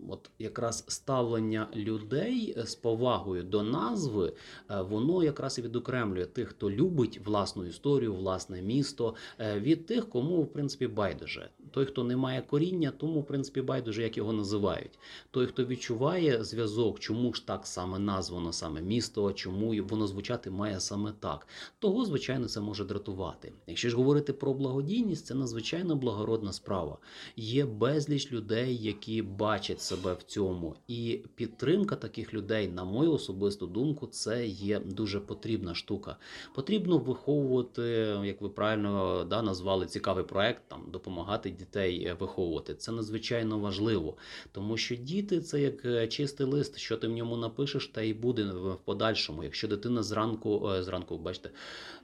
от 0.10 0.30
якраз 0.40 0.84
ставлення 0.88 1.68
людей 1.76 2.54
е, 2.58 2.66
з 2.66 2.76
повагою 2.76 3.44
до 3.44 3.64
назви, 3.64 4.34
е, 4.70 4.82
воно 4.82 5.24
якраз 5.24 5.60
і 5.60 5.62
відокремлює 5.62 6.26
тих, 6.26 6.50
хто 6.50 6.72
любить 6.72 7.20
власну 7.26 7.66
історію, 7.66 8.14
власне 8.14 8.62
місто, 8.62 9.16
е, 9.40 9.60
від 9.60 9.86
тих, 9.86 10.10
кому 10.10 10.42
в 10.42 10.54
принципі 10.54 10.88
байдуже. 10.88 11.50
Той, 11.72 11.86
хто 11.86 12.04
не 12.04 12.16
має 12.16 12.42
коріння, 12.42 12.92
тому 12.98 13.20
в 13.20 13.26
принципі 13.26 13.62
байдуже, 13.62 14.04
як 14.04 14.18
його 14.18 14.34
називають. 14.34 15.00
Той, 15.32 15.46
хто 15.46 15.66
відчуває 15.66 16.44
зв'язок, 16.44 17.00
чому 17.00 17.34
ж 17.34 17.48
так 17.48 17.68
саме 17.68 18.00
названо 18.00 18.54
саме 18.54 18.82
місто, 18.82 19.34
чому 19.34 19.84
воно 19.84 20.08
звучати 20.08 20.50
має 20.50 20.80
саме 20.80 21.14
так, 21.20 21.48
того 21.80 22.06
звичайно 22.06 22.48
це 22.48 22.62
може 22.62 22.86
дратувати. 22.86 23.54
Якщо 23.68 23.90
ж 23.90 23.96
говорити 23.96 24.34
про 24.34 24.54
благодійність, 24.54 25.26
це 25.26 25.36
надзвичайно 25.36 25.96
благородна 25.96 26.54
справа. 26.54 26.98
Є 27.36 27.66
безліч 27.66 28.32
людей, 28.32 28.78
які 28.78 29.22
бачать 29.22 29.82
себе 29.82 29.97
в 30.04 30.24
цьому, 30.24 30.76
і 30.88 31.22
підтримка 31.36 31.96
таких 31.96 32.34
людей, 32.34 32.68
на 32.68 32.84
мою 32.84 33.12
особисту 33.14 33.68
думку, 33.68 34.08
це 34.08 34.48
є 34.48 34.80
дуже 34.80 35.20
потрібна 35.20 35.76
штука. 35.76 36.18
Потрібно 36.56 36.98
виховувати, 36.98 37.82
як 38.24 38.42
ви 38.42 38.50
правильно 38.50 39.24
да, 39.30 39.42
назвали 39.42 39.86
цікавий 39.86 40.24
проект, 40.24 40.62
там 40.68 40.82
допомагати 40.92 41.50
дітей 41.50 42.06
е, 42.06 42.14
виховувати. 42.20 42.76
Це 42.76 42.92
надзвичайно 42.92 43.60
важливо, 43.60 44.16
тому 44.52 44.78
що 44.78 44.96
діти 44.96 45.42
це 45.42 45.62
як 45.62 45.86
е, 45.86 46.08
чистий 46.08 46.48
лист, 46.48 46.78
що 46.78 46.98
ти 46.98 47.08
в 47.08 47.12
ньому 47.12 47.38
напишеш, 47.38 47.88
та 47.88 48.02
й 48.02 48.14
буде 48.14 48.44
в 48.44 48.78
подальшому. 48.86 49.44
Якщо 49.44 49.68
дитина 49.68 50.04
зранку, 50.04 50.70
е, 50.70 50.84
зранку, 50.84 51.18
бачите, 51.18 51.50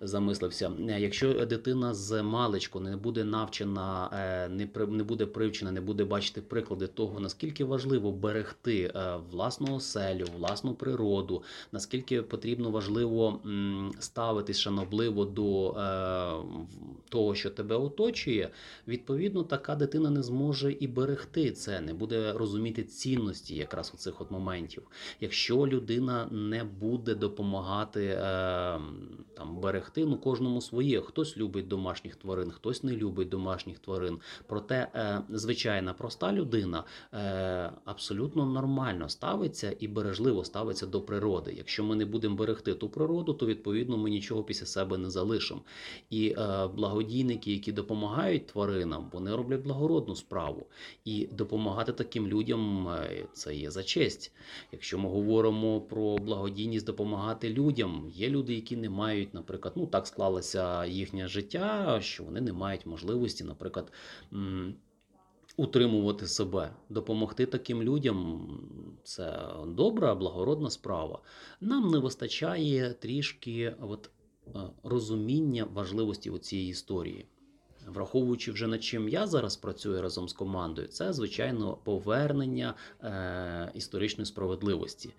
замислився. 0.02 0.72
Якщо 0.98 1.46
дитина 1.46 1.94
з 1.94 2.24
маличку 2.24 2.80
не 2.80 2.98
буде 2.98 3.24
навчена, 3.24 4.10
не 4.52 4.68
при- 4.68 4.88
не 4.88 5.04
буде 5.04 5.26
привчена, 5.26 5.72
не 5.72 5.82
буде 5.82 6.04
бачити 6.06 6.42
приклади 6.42 6.88
того, 6.88 7.20
наскільки 7.20 7.64
важливо 7.66 7.83
берегти 8.12 8.92
е, 8.96 9.18
власну 9.32 9.76
оселю, 9.76 10.26
власну 10.38 10.74
природу, 10.74 11.44
наскільки 11.72 12.22
потрібно 12.22 12.72
важливо 12.72 13.40
ставитись 14.00 14.60
шанобливо 14.60 15.26
до 15.26 15.72
е, 15.72 16.34
того, 17.10 17.36
що 17.36 17.50
тебе 17.50 17.76
оточує, 17.76 18.50
відповідно, 18.88 19.44
така 19.44 19.76
дитина 19.76 20.10
не 20.10 20.24
зможе 20.24 20.76
і 20.80 20.88
берегти 20.88 21.52
це, 21.52 21.82
не 21.82 21.94
буде 21.94 22.34
розуміти 22.34 22.84
цінності 22.84 23.56
якраз 23.56 23.92
у 23.96 23.98
цих 23.98 24.22
от 24.22 24.32
моментів. 24.32 24.84
Якщо 25.22 25.68
людина 25.68 26.28
не 26.32 26.64
буде 26.64 27.16
допомагати 27.16 28.06
е, 28.06 28.20
там 29.34 29.58
берегти, 29.62 30.06
ну 30.06 30.18
кожному 30.18 30.62
своє. 30.62 31.02
Хтось 31.02 31.38
любить 31.38 31.68
домашніх 31.68 32.16
тварин, 32.16 32.52
хтось 32.52 32.84
не 32.84 32.96
любить 32.96 33.30
домашніх 33.30 33.80
тварин. 33.80 34.20
Проте 34.48 34.88
звичайна 35.30 35.94
проста 35.94 36.34
людина 36.34 36.84
абсолютно 37.86 38.46
нормально 38.46 39.10
ставиться 39.10 39.76
і 39.80 39.88
бережливо 39.88 40.44
ставиться 40.44 40.86
до 40.86 41.02
природи. 41.02 41.54
Якщо 41.58 41.84
ми 41.84 41.96
не 41.96 42.06
будемо 42.06 42.36
берегти 42.36 42.74
ту 42.74 42.90
природу, 42.90 43.34
то 43.34 43.46
відповідно 43.46 43.98
ми 43.98 44.10
нічого 44.10 44.44
після 44.44 44.66
себе 44.66 44.98
не 44.98 45.10
залишимо. 45.10 45.62
І 46.10 46.36
е, 46.38 46.68
благодійники, 46.68 47.52
які 47.52 47.72
допомагають 47.72 48.48
тваринам, 48.48 49.10
вони 49.14 49.36
роблять 49.36 49.62
благородну 49.62 50.16
справу. 50.16 50.66
І 51.06 51.28
допомагати 51.32 51.94
таким 51.94 52.28
людям 52.28 52.88
е, 52.88 53.26
це 53.34 53.56
є 53.56 53.72
за 53.72 53.84
честь. 53.84 54.32
Якщо 54.72 54.98
ми 54.98 55.10
говоримо 55.10 55.82
про 55.82 56.18
благодійність, 56.18 56.86
допомагати 56.86 57.50
людям, 57.50 58.10
є 58.14 58.30
люди, 58.30 58.54
які 58.54 58.76
не 58.78 58.90
мають, 58.90 59.34
наприклад, 59.34 59.74
ну 59.78 59.88
так 59.88 60.08
склалося 60.08 60.86
їхнє 60.86 61.28
життя, 61.28 62.00
що 62.02 62.24
вони 62.24 62.42
не 62.42 62.54
мають 62.54 62.86
можливості, 62.86 63.44
наприклад. 63.44 63.92
Утримувати 65.58 66.28
себе, 66.28 66.74
допомогти 66.90 67.46
таким 67.46 67.84
людям 67.84 68.48
це 69.04 69.50
добра, 69.68 70.16
благородна 70.16 70.70
справа. 70.70 71.20
Нам 71.62 71.92
не 71.92 71.98
вистачає 71.98 72.94
трішки 72.94 73.76
от, 73.82 74.10
е, 74.48 74.60
розуміння 74.84 75.68
важливості 75.74 76.30
цієї 76.40 76.70
історії. 76.70 77.26
Враховуючи 77.88 78.52
вже 78.52 78.68
над 78.68 78.84
чим 78.84 79.10
я 79.10 79.28
зараз 79.28 79.56
працюю 79.56 80.02
разом 80.02 80.30
з 80.30 80.34
командою, 80.34 80.88
це 80.88 81.14
звичайно 81.14 81.78
повернення 81.84 82.74
е, 83.04 83.72
історичної 83.74 84.26
справедливості. 84.26 85.10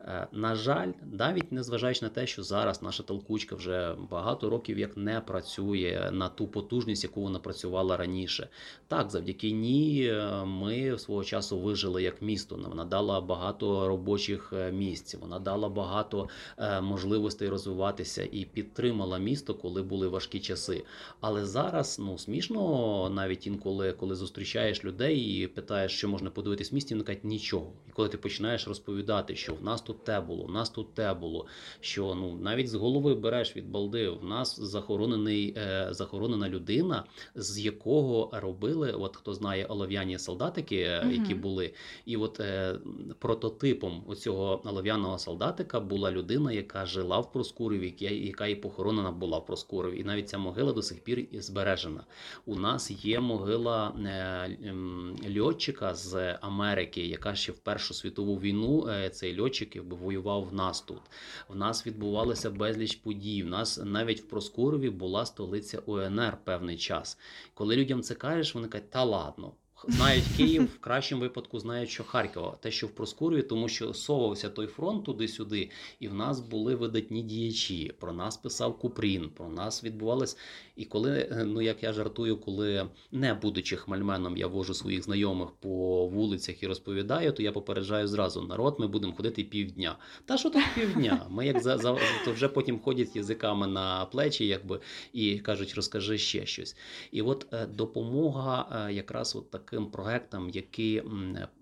Е, 0.00 0.26
на 0.32 0.54
жаль, 0.54 0.92
навіть 1.12 1.52
незважаючи 1.52 2.04
на 2.04 2.08
те, 2.08 2.26
що 2.26 2.42
зараз 2.42 2.82
наша 2.82 3.02
толкучка 3.02 3.56
вже 3.56 3.94
багато 4.10 4.50
років 4.50 4.78
як 4.78 4.96
не 4.96 5.20
працює 5.20 6.10
на 6.12 6.28
ту 6.28 6.46
потужність, 6.46 7.04
яку 7.04 7.20
вона 7.20 7.38
працювала 7.38 7.96
раніше. 7.96 8.48
Так, 8.88 9.10
завдяки 9.10 9.50
ній 9.50 10.06
е, 10.06 10.44
ми 10.44 10.98
свого 10.98 11.24
часу 11.24 11.58
вижили 11.58 12.02
як 12.02 12.22
місто. 12.22 12.60
Вона 12.68 12.84
дала 12.84 13.20
багато 13.20 13.88
робочих 13.88 14.52
е, 14.52 14.72
місць, 14.72 15.14
вона 15.14 15.38
дала 15.38 15.68
багато 15.68 16.28
е, 16.58 16.80
можливостей 16.80 17.48
розвиватися 17.48 18.28
і 18.32 18.44
підтримала 18.44 19.18
місто, 19.18 19.54
коли 19.54 19.82
були 19.82 20.08
важкі 20.08 20.40
часи. 20.40 20.84
Але 21.20 21.46
зараз 21.46 21.98
ну 22.08 22.18
смішно 22.18 23.10
навіть 23.14 23.46
інколи, 23.46 23.92
коли 23.92 24.14
зустрічаєш 24.14 24.84
людей 24.84 25.18
і 25.18 25.46
питаєш, 25.46 25.92
що 25.92 26.08
можна 26.08 26.30
подивитись 26.30 26.72
в 26.72 26.74
місті, 26.74 26.94
вони 26.94 27.04
кажуть 27.04 27.24
нічого. 27.24 27.72
Коли 27.98 28.08
ти 28.08 28.18
починаєш 28.18 28.68
розповідати, 28.68 29.36
що 29.36 29.54
в 29.54 29.62
нас 29.62 29.82
тут 29.82 30.04
те 30.04 30.20
було, 30.20 30.44
в 30.44 30.50
нас 30.50 30.70
тут 30.70 30.94
те 30.94 31.14
було, 31.14 31.46
що 31.80 32.14
ну 32.14 32.36
навіть 32.36 32.68
з 32.68 32.74
голови 32.74 33.14
береш 33.14 33.56
від 33.56 33.70
балди, 33.70 34.08
в 34.08 34.24
нас 34.24 34.60
захоронений 34.60 35.54
е, 35.56 35.88
захоронена 35.90 36.48
людина, 36.48 37.04
з 37.34 37.58
якого 37.58 38.30
робили, 38.32 38.92
от 38.92 39.16
хто 39.16 39.34
знає 39.34 39.64
олов'яні 39.64 40.18
солдатики, 40.18 40.76
е, 40.80 41.00
Мгм. 41.00 41.12
які 41.12 41.34
були, 41.34 41.74
і 42.06 42.16
от 42.16 42.40
е, 42.40 42.78
прототипом 43.18 44.04
оцього 44.06 44.60
олов'яного 44.64 45.18
солдатика 45.18 45.80
була 45.80 46.10
людина, 46.10 46.52
яка 46.52 46.86
жила 46.86 47.18
в 47.18 47.32
Проскурові, 47.32 47.94
яка, 47.98 48.14
яка 48.14 48.46
і 48.46 48.54
похоронена 48.54 49.10
була 49.10 49.38
в 49.38 49.46
Проскурові. 49.46 50.00
І 50.00 50.04
навіть 50.04 50.28
ця 50.28 50.38
могила 50.38 50.72
до 50.72 50.82
сих 50.82 51.00
пір 51.04 51.26
збережена. 51.32 52.04
У 52.46 52.56
нас 52.56 53.04
є 53.04 53.20
могила 53.20 53.92
е, 54.06 54.56
ем, 54.64 55.16
льотчика 55.38 55.94
з 55.94 56.38
Америки, 56.40 57.06
яка 57.06 57.34
ще 57.34 57.52
в 57.52 57.58
Першу 57.58 57.87
світову 57.94 58.40
війну 58.40 58.88
е, 58.88 59.10
цей 59.10 59.40
льотчик 59.40 59.76
якби 59.76 59.96
воював 59.96 60.48
в 60.48 60.54
нас 60.54 60.80
тут. 60.80 61.02
В 61.48 61.56
нас 61.56 61.86
відбувалося 61.86 62.50
безліч 62.50 62.96
подій. 62.96 63.42
В 63.42 63.46
нас 63.46 63.80
навіть 63.84 64.20
в 64.20 64.24
Проскурові 64.24 64.90
була 64.90 65.26
столиця 65.26 65.78
УНР 65.78 66.38
певний 66.44 66.76
час. 66.76 67.18
Коли 67.54 67.76
людям 67.76 68.02
це 68.02 68.14
кажеш, 68.14 68.54
вони 68.54 68.68
кажуть, 68.68 68.90
та 68.90 69.04
ладно. 69.04 69.52
Знають 69.86 70.24
Київ, 70.36 70.64
в 70.64 70.78
кращому 70.78 71.22
випадку 71.22 71.58
знають, 71.58 71.90
що 71.90 72.04
Харкова, 72.04 72.56
те, 72.60 72.70
що 72.70 72.86
в 72.86 72.90
Проскурові, 72.90 73.42
тому 73.42 73.68
що 73.68 73.94
совався 73.94 74.50
той 74.50 74.66
фронт 74.66 75.04
туди-сюди, 75.04 75.70
і 76.00 76.08
в 76.08 76.14
нас 76.14 76.40
були 76.40 76.74
видатні 76.74 77.22
діячі. 77.22 77.92
Про 78.00 78.12
нас 78.12 78.36
писав 78.36 78.78
Купрін, 78.78 79.30
про 79.36 79.48
нас 79.48 79.84
відбувалось. 79.84 80.36
І 80.76 80.84
коли, 80.84 81.28
е, 81.30 81.44
ну 81.46 81.62
як 81.62 81.82
я 81.82 81.92
жартую, 81.92 82.36
коли 82.36 82.88
не 83.12 83.34
будучи 83.34 83.76
хмельменом, 83.76 84.36
я 84.36 84.46
вожу 84.46 84.74
своїх 84.74 85.02
знайомих 85.02 85.48
по 85.50 86.06
вулицях 86.06 86.62
і 86.62 86.66
розповідаю, 86.66 87.32
то 87.32 87.42
я 87.42 87.52
попереджаю 87.52 88.08
зразу: 88.08 88.42
народ, 88.42 88.76
ми 88.78 88.86
будемо 88.86 89.12
ходити 89.12 89.44
півдня. 89.44 89.96
Та 90.24 90.36
що 90.36 90.50
тут 90.50 90.62
півдня? 90.74 91.26
Ми 91.30 91.46
як 91.46 91.62
за, 91.62 91.78
за 91.78 91.98
то 92.24 92.32
вже 92.32 92.48
потім 92.48 92.80
ходять 92.80 93.16
язиками 93.16 93.66
на 93.66 94.04
плечі, 94.04 94.46
якби 94.46 94.80
і 95.12 95.38
кажуть, 95.38 95.74
розкажи 95.74 96.18
ще 96.18 96.46
щось. 96.46 96.76
І 97.12 97.22
от 97.22 97.46
е, 97.52 97.66
допомога 97.66 98.86
е, 98.88 98.92
якраз 98.92 99.36
от 99.36 99.50
таким 99.70 99.86
проектам, 99.86 100.50
які 100.50 101.02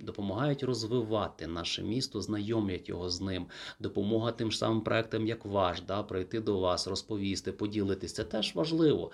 допомагають 0.01 0.63
розвивати 0.63 1.47
наше 1.47 1.83
місто, 1.83 2.21
знайомлять 2.21 2.89
його 2.89 3.11
з 3.11 3.21
ним. 3.21 3.47
Допомога 3.81 4.33
тим 4.33 4.53
ж 4.53 4.59
самим 4.59 4.81
проектам, 4.81 5.27
як 5.27 5.45
ваш, 5.45 5.81
да, 5.81 6.03
прийти 6.03 6.41
до 6.41 6.59
вас, 6.59 6.87
розповісти, 6.87 7.53
поділитись. 7.53 8.13
Це 8.13 8.25
теж 8.25 8.55
важливо. 8.55 9.11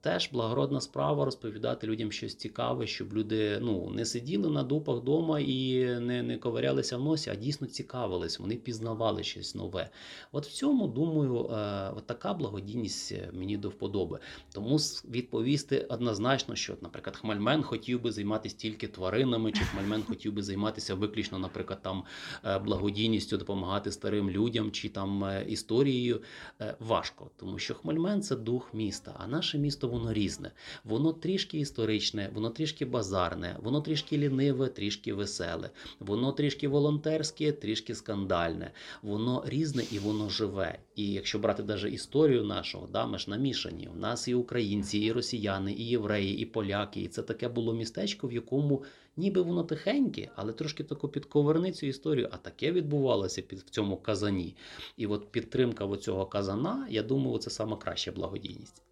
Теж 0.00 0.30
благородна 0.32 0.80
справа 0.80 1.24
розповідати 1.24 1.86
людям 1.86 2.12
щось 2.12 2.34
цікаве, 2.34 2.86
щоб 2.86 3.12
люди 3.12 3.58
ну 3.62 3.90
не 3.90 4.04
сиділи 4.04 4.50
на 4.50 4.62
дупах 4.62 4.96
вдома 4.96 5.40
і 5.40 5.84
не, 6.00 6.22
не 6.22 6.38
ковирялися 6.38 6.96
в 6.96 7.04
носі, 7.04 7.30
а 7.30 7.34
дійсно 7.34 7.66
цікавились. 7.66 8.38
Вони 8.38 8.56
пізнавали 8.56 9.22
щось 9.22 9.54
нове. 9.54 9.90
От 10.32 10.46
в 10.46 10.52
цьому 10.52 10.88
думаю, 10.88 11.46
е, 11.46 11.90
от 11.96 12.06
така 12.06 12.34
благодійність 12.34 13.12
е, 13.12 13.30
мені 13.32 13.56
до 13.56 13.68
вподоби. 13.68 14.18
Тому 14.52 14.76
відповісти 15.10 15.86
однозначно, 15.90 16.56
що, 16.56 16.76
наприклад, 16.80 17.16
Хмельмен 17.16 17.62
хотів 17.62 17.89
би 17.98 18.12
займатися 18.12 18.56
тільки 18.58 18.88
тваринами, 18.88 19.52
чи 19.52 19.64
Хмельмен 19.64 20.02
хотів 20.02 20.32
би 20.32 20.42
займатися 20.42 20.94
виключно, 20.94 21.38
наприклад, 21.38 21.82
там 21.82 22.04
е, 22.44 22.58
благодійністю, 22.58 23.36
допомагати 23.36 23.92
старим 23.92 24.30
людям, 24.30 24.70
чи 24.70 24.88
там 24.88 25.24
е, 25.24 25.44
історією. 25.48 26.22
Е, 26.60 26.76
Важко, 26.80 27.30
тому 27.36 27.58
що 27.58 27.74
Хмельмен 27.74 28.22
це 28.22 28.36
дух 28.36 28.74
міста, 28.74 29.14
а 29.18 29.26
наше 29.26 29.58
місто 29.58 29.88
воно 29.88 30.12
різне. 30.12 30.50
Воно 30.84 31.12
трішки 31.12 31.58
історичне, 31.58 32.30
воно 32.34 32.50
трішки 32.50 32.84
базарне, 32.84 33.56
воно 33.62 33.80
трішки 33.80 34.18
ліниве, 34.18 34.68
трішки 34.68 35.14
веселе, 35.14 35.70
воно 36.00 36.32
трішки 36.32 36.68
волонтерське, 36.68 37.52
трішки 37.52 37.94
скандальне. 37.94 38.72
Воно 39.02 39.44
різне 39.46 39.84
і 39.92 39.98
воно 39.98 40.28
живе. 40.28 40.78
І 40.96 41.12
якщо 41.12 41.38
брати 41.38 41.62
навіть 41.62 41.94
історію 41.94 42.44
нашого, 42.44 42.88
да, 42.92 43.06
ми 43.06 43.18
ж 43.18 43.30
намішані. 43.30 43.88
У 43.94 43.98
нас 43.98 44.28
і 44.28 44.34
українці, 44.34 44.98
і 44.98 45.12
росіяни, 45.12 45.72
і 45.72 45.88
євреї, 45.88 46.38
і 46.38 46.44
поляки, 46.46 47.00
і 47.00 47.08
це 47.08 47.22
таке 47.22 47.48
було 47.48 47.74
містечко, 47.80 48.28
в 48.28 48.32
якому 48.32 48.84
ніби 49.16 49.42
воно 49.42 49.64
тихеньке, 49.64 50.28
але 50.36 50.52
трошки 50.52 50.84
тако 50.84 51.08
підковерни 51.08 51.72
цю 51.72 51.86
історію. 51.86 52.28
А 52.32 52.36
таке 52.36 52.72
відбувалося 52.72 53.42
під 53.42 53.58
в 53.58 53.70
цьому 53.70 53.96
казані. 53.96 54.56
І 54.96 55.06
от 55.06 55.32
підтримка 55.32 55.96
цього 55.96 56.26
казана, 56.26 56.86
я 56.90 57.02
думаю, 57.02 57.38
це 57.38 57.50
саме 57.50 57.76
краща 57.76 58.12
благодійність. 58.12 58.82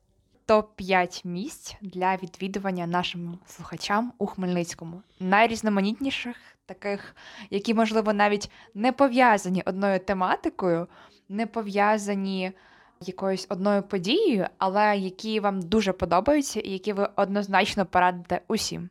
Топ-5 0.46 1.26
місць 1.26 1.76
для 1.82 2.16
відвідування 2.16 2.86
нашим 2.86 3.38
слухачам 3.46 4.12
у 4.18 4.26
Хмельницькому. 4.26 5.02
Найрізноманітніших, 5.20 6.36
таких, 6.66 7.16
які, 7.50 7.74
можливо, 7.74 8.12
навіть 8.12 8.50
не 8.74 8.92
пов'язані 8.92 9.62
одною 9.66 10.00
тематикою, 10.00 10.86
не 11.28 11.46
пов'язані 11.46 12.52
якоюсь 13.00 13.46
одною 13.48 13.82
подією, 13.82 14.46
але 14.58 14.96
які 14.96 15.40
вам 15.40 15.62
дуже 15.62 15.92
подобаються 15.92 16.60
і 16.60 16.70
які 16.70 16.92
ви 16.92 17.08
однозначно 17.16 17.86
порадите 17.86 18.40
усім. 18.48 18.88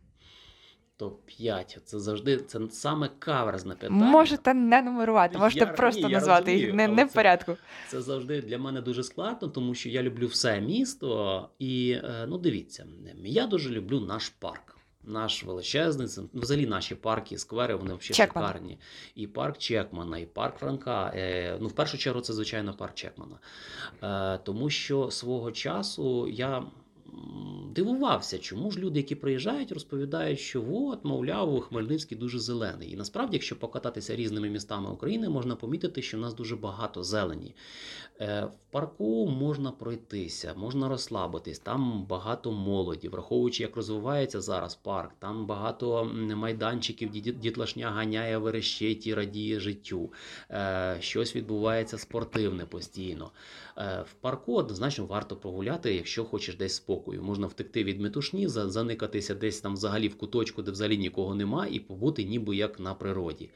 Топ-5. 1.00 1.80
Це 1.86 2.00
завжди 2.00 2.38
це 2.38 2.60
саме 2.70 3.10
каверзне 3.20 3.76
питання. 3.76 4.06
Можете 4.06 4.54
не 4.54 4.82
нумерувати, 4.82 5.38
можете 5.38 5.66
Я- 5.66 5.72
просто 5.72 6.08
ні, 6.08 6.14
назвати 6.14 6.58
їх 6.58 6.74
не, 6.74 6.88
не 6.88 7.06
в 7.06 7.14
порядку. 7.14 7.58
Це 7.88 8.02
завжди 8.02 8.42
для 8.42 8.58
мене 8.58 8.82
дуже 8.82 9.04
складно, 9.04 9.48
тому 9.48 9.76
що 9.76 9.90
я 9.90 10.04
люблю 10.04 10.28
все 10.28 10.62
місто. 10.62 11.50
І 11.60 11.92
е, 12.04 12.26
ну 12.28 12.38
дивіться, 12.38 12.86
я 13.24 13.48
дуже 13.48 13.70
люблю 13.70 14.00
наш 14.00 14.30
парк. 14.30 14.77
Наш 15.08 15.44
величезний, 15.44 16.08
це 16.08 16.22
взагалі 16.34 16.66
наші 16.66 16.96
парки, 16.96 17.36
і 17.36 17.38
сквери, 17.38 17.76
вони 17.76 17.94
взагалі 17.94 18.14
Чекман. 18.14 18.48
шикарні. 18.48 18.78
І 19.16 19.28
парк 19.28 19.58
Чекмана, 19.58 20.18
і 20.18 20.26
парк 20.26 20.58
Франка. 20.58 21.12
Е, 21.16 21.58
ну, 21.62 21.68
в 21.68 21.72
першу 21.72 21.98
чергу, 21.98 22.22
це 22.22 22.34
звичайно 22.34 22.74
парк 22.74 22.96
Чекмана. 22.96 23.40
Е, 24.04 24.40
тому 24.44 24.70
що 24.70 25.12
свого 25.12 25.52
часу 25.52 26.28
я 26.28 26.64
дивувався, 27.78 28.38
чому 28.40 28.72
ж 28.72 28.80
люди, 28.80 29.00
які 29.00 29.16
приїжджають, 29.16 29.72
розповідають, 29.72 30.40
що 30.40 30.64
от, 30.72 31.06
мовляв, 31.06 31.62
Хмельницький 31.62 32.18
дуже 32.18 32.40
зелений. 32.40 32.92
І 32.92 32.96
насправді, 32.96 33.36
якщо 33.36 33.60
покататися 33.60 34.16
різними 34.16 34.50
містами 34.50 34.90
України, 34.90 35.30
можна 35.30 35.56
помітити, 35.56 36.02
що 36.02 36.18
в 36.18 36.20
нас 36.22 36.34
дуже 36.34 36.56
багато 36.56 37.04
зелені. 37.04 37.56
Е, 38.22 38.46
В 38.46 38.72
парку 38.72 39.28
можна 39.28 39.72
пройтися, 39.72 40.54
можна 40.58 40.90
розслабитись, 40.90 41.60
там 41.60 42.06
багато 42.10 42.52
молоді, 42.52 43.10
враховуючи, 43.10 43.64
як 43.64 43.76
розвивається 43.76 44.42
зараз 44.42 44.76
парк, 44.76 45.12
там 45.20 45.46
багато 45.46 46.06
майданчиків, 46.36 47.10
дітлашня 47.12 47.92
ганяє, 47.92 48.38
верещить 48.38 49.08
і 49.08 49.14
радіє 49.14 49.60
життю. 49.60 50.12
Е, 50.52 50.98
Щось 51.00 51.36
відбувається 51.36 51.98
спортивне 51.98 52.66
постійно. 52.66 53.32
Е, 53.78 54.06
В 54.10 54.14
парку 54.14 54.56
однозначно 54.56 55.06
варто 55.06 55.36
прогуляти, 55.36 55.96
якщо 55.96 56.26
хочеш 56.26 56.56
десь 56.56 56.76
спокою. 56.76 57.24
Можна 57.24 57.48
втекти 57.48 57.67
від 57.76 58.02
метушні, 58.02 58.48
заникатися 58.48 59.36
десь 59.36 59.62
там 59.62 59.74
взагалі 59.74 60.08
в 60.08 60.18
куточку, 60.18 60.62
де 60.62 60.72
взагалі 60.72 60.98
нікого 60.98 61.36
нема, 61.36 61.68
і 61.68 61.80
побути 61.80 62.24
ніби 62.24 62.56
як 62.56 62.80
на 62.80 62.94
природі. 62.94 63.50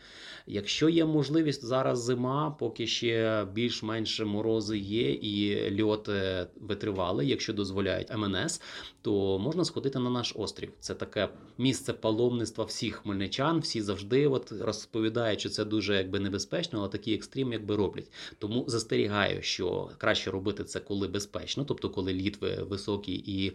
Якщо 0.48 0.90
є 0.90 1.06
можливість 1.06 1.66
зараз 1.66 2.04
зима, 2.04 2.56
поки 2.60 2.88
ще 2.88 3.46
більш-менш 3.54 4.20
морози 4.20 4.78
є 4.78 5.12
і 5.12 5.82
льот 5.82 6.10
е, 6.10 6.48
витривалий, 6.56 7.28
якщо 7.30 7.54
дозволяють 7.54 8.08
МНС, 8.18 8.62
то 9.02 9.40
можна 9.40 9.66
сходити 9.66 10.00
на 10.00 10.10
наш 10.10 10.34
острів. 10.36 10.72
Це 10.80 10.94
таке 10.94 11.30
місце 11.58 11.94
паломництва 11.94 12.66
всіх 12.66 12.96
хмельничан. 12.96 13.60
Всі 13.60 13.82
завжди 13.82 14.28
от 14.28 14.52
розповідають, 14.52 15.40
що 15.40 15.50
це 15.50 15.66
дуже 15.66 15.96
якби 15.96 16.20
небезпечно, 16.20 16.80
але 16.80 16.90
такий 16.90 17.14
екстрім 17.16 17.54
якби 17.54 17.76
роблять. 17.76 18.12
Тому 18.40 18.66
застерігаю, 18.68 19.42
що 19.42 19.90
краще 19.98 20.32
робити 20.32 20.64
це 20.64 20.80
коли 20.80 21.08
безпечно, 21.08 21.66
тобто 21.66 21.90
коли 21.90 22.14
лід 22.14 22.38
ви- 22.42 22.64
високий 22.64 23.24
і 23.28 23.52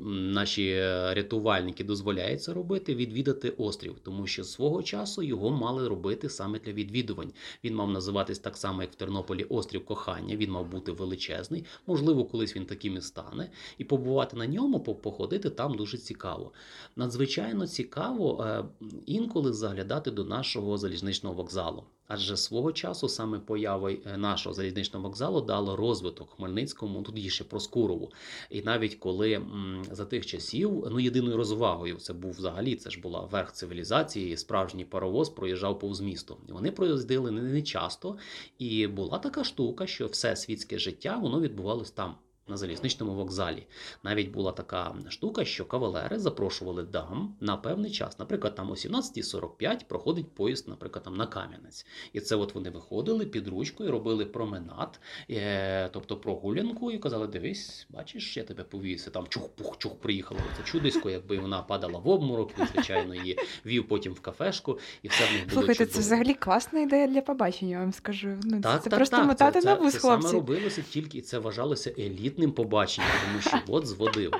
наші 0.00 0.68
е, 0.68 1.14
рятувальники 1.14 1.84
дозволяють 1.84 2.42
це 2.42 2.52
робити, 2.52 2.94
відвідати 2.94 3.50
острів, 3.50 3.96
тому 4.02 4.26
що 4.26 4.44
свого 4.44 4.82
часу 4.82 5.22
його 5.22 5.50
мали 5.50 5.88
робити 5.88 6.28
саме 6.28 6.58
для 6.58 6.72
відвідувань. 6.72 7.32
Він 7.64 7.74
мав 7.74 7.90
називатись 7.90 8.38
так 8.38 8.56
само, 8.56 8.82
як 8.82 8.92
в 8.92 8.94
Тернополі, 8.94 9.44
острів 9.44 9.84
кохання. 9.84 10.36
Він 10.36 10.50
мав 10.50 10.66
бути 10.66 10.92
величезний. 10.92 11.64
Можливо, 11.86 12.24
колись 12.24 12.56
він 12.56 12.66
таким 12.66 12.96
і 12.96 13.00
стане. 13.00 13.50
І 13.78 13.84
побувати 13.84 14.36
на 14.36 14.46
ньому, 14.46 14.80
походити 14.80 15.50
там 15.50 15.74
дуже 15.74 15.98
цікаво. 15.98 16.52
Надзвичайно 16.96 17.66
цікаво 17.66 18.44
е, 18.44 18.64
інколи 19.06 19.52
заглядати 19.52 20.10
до 20.10 20.24
нашого 20.24 20.78
залізничного 20.78 21.34
вокзалу. 21.34 21.84
Адже 22.08 22.36
свого 22.36 22.72
часу 22.72 23.08
саме 23.08 23.38
поява 23.38 23.90
е, 23.90 24.16
нашого 24.16 24.54
залізничного 24.54 25.08
вокзалу 25.08 25.40
дало 25.40 25.76
розвиток 25.76 26.30
Хмельницькому, 26.30 27.02
тоді 27.02 27.30
ще 27.30 27.44
Проскурову. 27.44 28.12
І 28.50 28.62
навіть 28.62 28.94
коли 28.94 29.42
за 29.90 30.04
тих 30.04 30.26
часів 30.26 30.86
ну 30.90 31.00
єдиною 31.00 31.36
розвагою 31.36 31.96
це 31.96 32.12
був 32.12 32.30
взагалі, 32.30 32.74
це 32.74 32.90
ж 32.90 33.00
була 33.00 33.20
верх 33.20 33.52
цивілізації, 33.52 34.36
справжній 34.36 34.84
паровоз 34.84 35.28
проїжджав 35.28 35.78
повз 35.78 36.00
місто. 36.00 36.36
Вони 36.48 36.70
проїздили 36.70 37.30
не 37.30 37.62
часто, 37.62 38.16
і 38.58 38.86
була 38.86 39.18
така 39.18 39.44
штука, 39.44 39.86
що 39.86 40.06
все 40.06 40.36
світське 40.36 40.78
життя 40.78 41.16
воно 41.16 41.40
відбувалось 41.40 41.90
там. 41.90 42.14
На 42.48 42.56
залізничному 42.56 43.14
вокзалі 43.14 43.66
навіть 44.02 44.30
була 44.30 44.52
така 44.52 44.94
штука, 45.08 45.44
що 45.44 45.64
кавалери 45.64 46.18
запрошували 46.18 46.82
дам 46.82 47.36
на 47.40 47.56
певний 47.56 47.90
час. 47.90 48.18
Наприклад, 48.18 48.54
там 48.54 48.70
о 48.70 48.74
17.45 48.74 49.84
проходить 49.88 50.34
поїзд, 50.34 50.68
наприклад, 50.68 51.04
там 51.04 51.16
на 51.16 51.26
Кам'янець. 51.26 51.86
І 52.12 52.20
це 52.20 52.36
от 52.36 52.54
вони 52.54 52.70
виходили 52.70 53.26
під 53.26 53.48
ручкою, 53.48 53.90
робили 53.90 54.24
променад, 54.24 55.00
е, 55.30 55.88
тобто 55.88 56.16
прогулянку, 56.16 56.90
і 56.90 56.98
казали: 56.98 57.26
дивись, 57.26 57.86
бачиш, 57.90 58.36
я 58.36 58.42
тебе 58.42 58.64
повівся. 58.64 59.10
Там 59.10 59.24
чух-пух, 59.24 59.78
чух 59.78 59.94
приїхало 59.94 60.40
це 60.56 60.62
чудисько, 60.62 61.10
якби 61.10 61.38
вона 61.38 61.62
падала 61.62 61.98
в 61.98 62.08
обморок, 62.08 62.58
він, 62.58 62.66
звичайно, 62.74 63.14
її 63.14 63.38
вів 63.66 63.88
потім 63.88 64.12
в 64.12 64.20
кафешку, 64.20 64.78
і 65.02 65.08
все 65.08 65.26
в 65.26 65.32
них 65.32 65.40
було 65.40 65.52
Слухайте, 65.52 65.86
це 65.86 66.00
взагалі 66.00 66.34
класна 66.34 66.80
ідея 66.80 67.06
для 67.06 67.20
побачення, 67.20 67.70
я 67.70 67.78
вам 67.78 67.92
скажу. 67.92 68.28
Ну, 68.42 68.60
Так, 68.60 68.82
це 68.82 68.90
так, 68.90 68.98
просто 68.98 69.16
так. 69.16 69.26
мотати 69.26 69.60
це, 69.60 69.68
на 69.68 69.76
це, 69.76 69.82
вуз, 69.82 69.92
це 69.92 70.00
саме 70.00 70.32
робилося 70.32 70.84
тільки 70.90 71.18
і 71.18 71.20
це 71.20 71.38
вважалося 71.38 71.90
елітним 72.36 72.52
побаченням, 72.52 73.10
тому 73.24 73.40
що 73.40 73.72
от 73.72 73.86
зводив. 73.86 74.32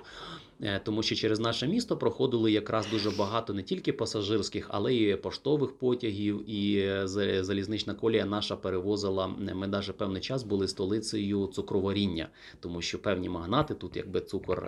Е, 0.63 0.81
Тому 0.85 1.03
що 1.03 1.15
через 1.15 1.41
наше 1.41 1.67
місто 1.67 1.97
проходили 1.97 2.53
якраз 2.53 2.87
дуже 2.91 3.11
багато 3.11 3.55
не 3.55 3.63
тільки 3.63 3.93
пасажирських, 3.93 4.67
але 4.71 4.95
й 4.95 5.17
поштових 5.17 5.79
потягів. 5.79 6.51
І 6.51 6.79
е, 6.79 7.09
залізнична 7.43 7.95
колія 7.95 8.25
наша 8.25 8.57
перевозила. 8.57 9.31
е, 9.49 9.55
Ми 9.55 9.67
навіть 9.67 9.97
певний 9.97 10.23
час 10.23 10.43
були 10.43 10.69
столицею 10.69 11.47
цукроваріння, 11.47 12.29
тому 12.61 12.83
що 12.83 12.99
певні 12.99 13.29
магнати 13.29 13.75
тут, 13.75 13.97
якби 13.97 14.21
цукор, 14.21 14.67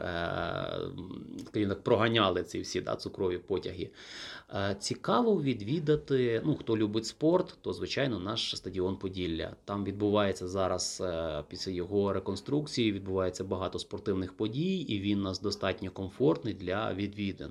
так, 1.53 1.83
проганяли 1.83 2.43
ці 2.43 2.61
всі 2.61 2.81
да, 2.81 2.97
цукрові 2.97 3.39
потяги. 3.39 3.91
Цікаво 4.79 5.43
відвідати. 5.43 6.43
Ну, 6.45 6.55
хто 6.55 6.77
любить 6.77 7.07
спорт, 7.07 7.57
то 7.63 7.73
звичайно 7.73 8.19
наш 8.19 8.57
стадіон 8.57 8.97
Поділля. 8.97 9.57
Там 9.65 9.85
відбувається 9.85 10.49
зараз 10.49 11.03
після 11.49 11.73
його 11.73 12.13
реконструкції. 12.13 12.93
Відбувається 12.93 13.45
багато 13.45 13.79
спортивних 13.79 14.33
подій, 14.33 14.77
і 14.79 15.01
він 15.01 15.23
нас 15.23 15.41
достатньо 15.41 15.78
комфортний 15.87 16.55
для 16.55 16.95
відвідин. 16.95 17.51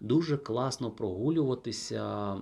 Дуже 0.00 0.36
класно 0.36 0.90
прогулюватися 0.90 2.34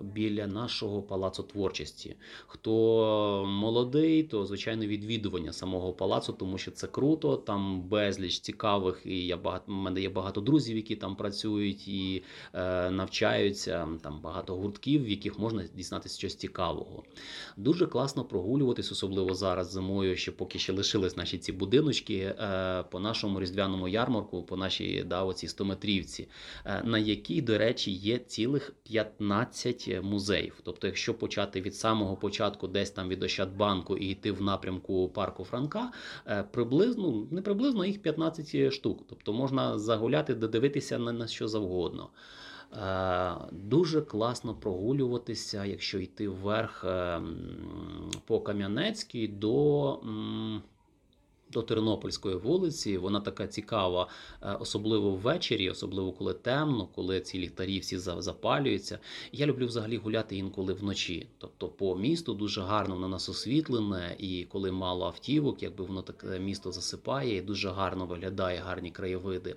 біля 0.00 0.46
нашого 0.46 1.02
палацу 1.02 1.42
творчості. 1.42 2.16
Хто 2.46 3.44
молодий, 3.48 4.22
то 4.22 4.46
звичайно 4.46 4.86
відвідування 4.86 5.52
самого 5.52 5.92
палацу, 5.92 6.32
тому 6.32 6.58
що 6.58 6.70
це 6.70 6.86
круто. 6.86 7.36
Там 7.36 7.82
безліч 7.82 8.40
цікавих, 8.40 9.02
і 9.04 9.26
я 9.26 9.36
багато 9.36 9.64
у 9.68 9.74
мене 9.74 10.00
є 10.00 10.08
багато 10.08 10.40
друзів, 10.40 10.76
які 10.76 10.96
там 10.96 11.16
працюють 11.16 11.88
і 11.88 12.22
е, 12.54 12.90
навчаються. 12.90 13.88
Там 14.02 14.20
багато 14.20 14.54
гуртків, 14.54 15.04
в 15.04 15.08
яких 15.08 15.38
можна 15.38 15.64
дізнатися 15.74 16.18
щось 16.18 16.34
цікавого. 16.34 17.02
Дуже 17.56 17.86
класно 17.86 18.24
прогулюватись, 18.24 18.92
особливо 18.92 19.34
зараз 19.34 19.70
зимою, 19.70 20.16
ще 20.16 20.32
поки 20.32 20.58
ще 20.58 20.72
лишились 20.72 21.16
наші 21.16 21.38
ці 21.38 21.52
будиночки 21.52 22.14
е, 22.16 22.84
по 22.90 23.00
нашому 23.00 23.40
різдвяному 23.40 23.88
ярмарку, 23.88 24.21
по 24.22 24.56
нашій 24.56 25.04
да, 25.06 25.22
оцій 25.24 25.48
стометрівці, 25.48 26.28
е, 26.64 26.82
на 26.84 26.98
якій, 26.98 27.42
до 27.42 27.58
речі, 27.58 27.90
є 27.90 28.18
цілих 28.18 28.72
15 28.82 30.02
музеїв. 30.02 30.60
Тобто, 30.64 30.86
якщо 30.86 31.14
почати 31.14 31.60
від 31.60 31.76
самого 31.76 32.16
початку, 32.16 32.68
десь 32.68 32.90
там 32.90 33.08
від 33.08 33.22
Ощадбанку 33.22 33.96
і 33.96 34.06
йти 34.06 34.32
в 34.32 34.42
напрямку 34.42 35.08
парку 35.08 35.44
Франка, 35.44 35.92
е, 36.26 36.44
приблизно 36.50 37.26
не 37.30 37.42
приблизно 37.42 37.84
їх 37.84 38.02
15 38.02 38.70
штук. 38.70 39.04
Тобто 39.08 39.32
можна 39.32 39.78
загуляти, 39.78 40.34
додивитися 40.34 40.98
на, 40.98 41.12
на 41.12 41.26
що 41.26 41.48
завгодно. 41.48 42.10
Е, 42.72 43.34
Дуже 43.52 44.00
класно 44.00 44.54
прогулюватися, 44.54 45.64
якщо 45.64 45.98
йти 45.98 46.28
вверх 46.28 46.84
е, 46.84 47.20
по 48.26 48.40
Кам'янецькій 48.40 49.28
до. 49.28 50.00
До 51.52 51.62
Тернопільської 51.62 52.36
вулиці. 52.36 52.98
Вона 52.98 53.20
така 53.20 53.46
цікава, 53.46 54.08
е, 54.42 54.56
особливо 54.60 55.10
ввечері, 55.10 55.70
особливо 55.70 56.12
коли 56.12 56.34
темно, 56.34 56.88
коли 56.94 57.20
ці 57.20 57.38
ліхтарі 57.38 57.78
всі 57.78 57.98
запалюються. 57.98 58.98
Я 59.32 59.46
люблю 59.46 59.66
взагалі 59.66 59.96
гуляти 59.96 60.36
інколи 60.36 60.72
вночі. 60.72 61.26
Тобто 61.38 61.68
по 61.68 61.96
місту 61.96 62.34
дуже 62.34 62.60
гарно 62.60 62.94
воно 62.94 63.08
нас 63.08 63.28
освітлене, 63.28 64.16
і 64.18 64.46
коли 64.52 64.72
мало 64.72 65.06
автівок, 65.06 65.62
якби 65.62 65.84
воно 65.84 66.02
таке 66.02 66.38
місто 66.38 66.72
засипає, 66.72 67.36
і 67.36 67.42
дуже 67.42 67.70
гарно 67.70 68.06
виглядає, 68.06 68.58
гарні 68.58 68.90
краєвиди. 68.90 69.56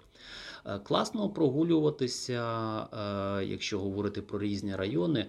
Е, 0.65 0.79
Класно 0.79 1.29
прогулюватися, 1.29 2.41
е, 3.41 3.45
якщо 3.45 3.79
говорити 3.79 4.21
про 4.21 4.39
різні 4.39 4.75
райони. 4.75 5.25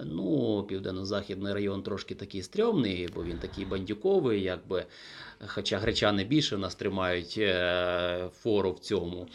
Ну, 0.00 0.62
південно-західний 0.68 1.52
район 1.54 1.82
трошки 1.82 2.14
такий 2.14 2.42
стрьомний, 2.42 3.08
бо 3.14 3.24
він 3.24 3.38
такий 3.38 3.64
бандюковий, 3.64 4.42
якби. 4.42 4.86
Хоча 5.46 5.78
гречани 5.78 6.24
більше 6.24 6.58
нас 6.58 6.74
тримають 6.74 7.34
е, 7.38 8.28
фору 8.42 8.72
в 8.72 8.78
цьому. 8.78 9.26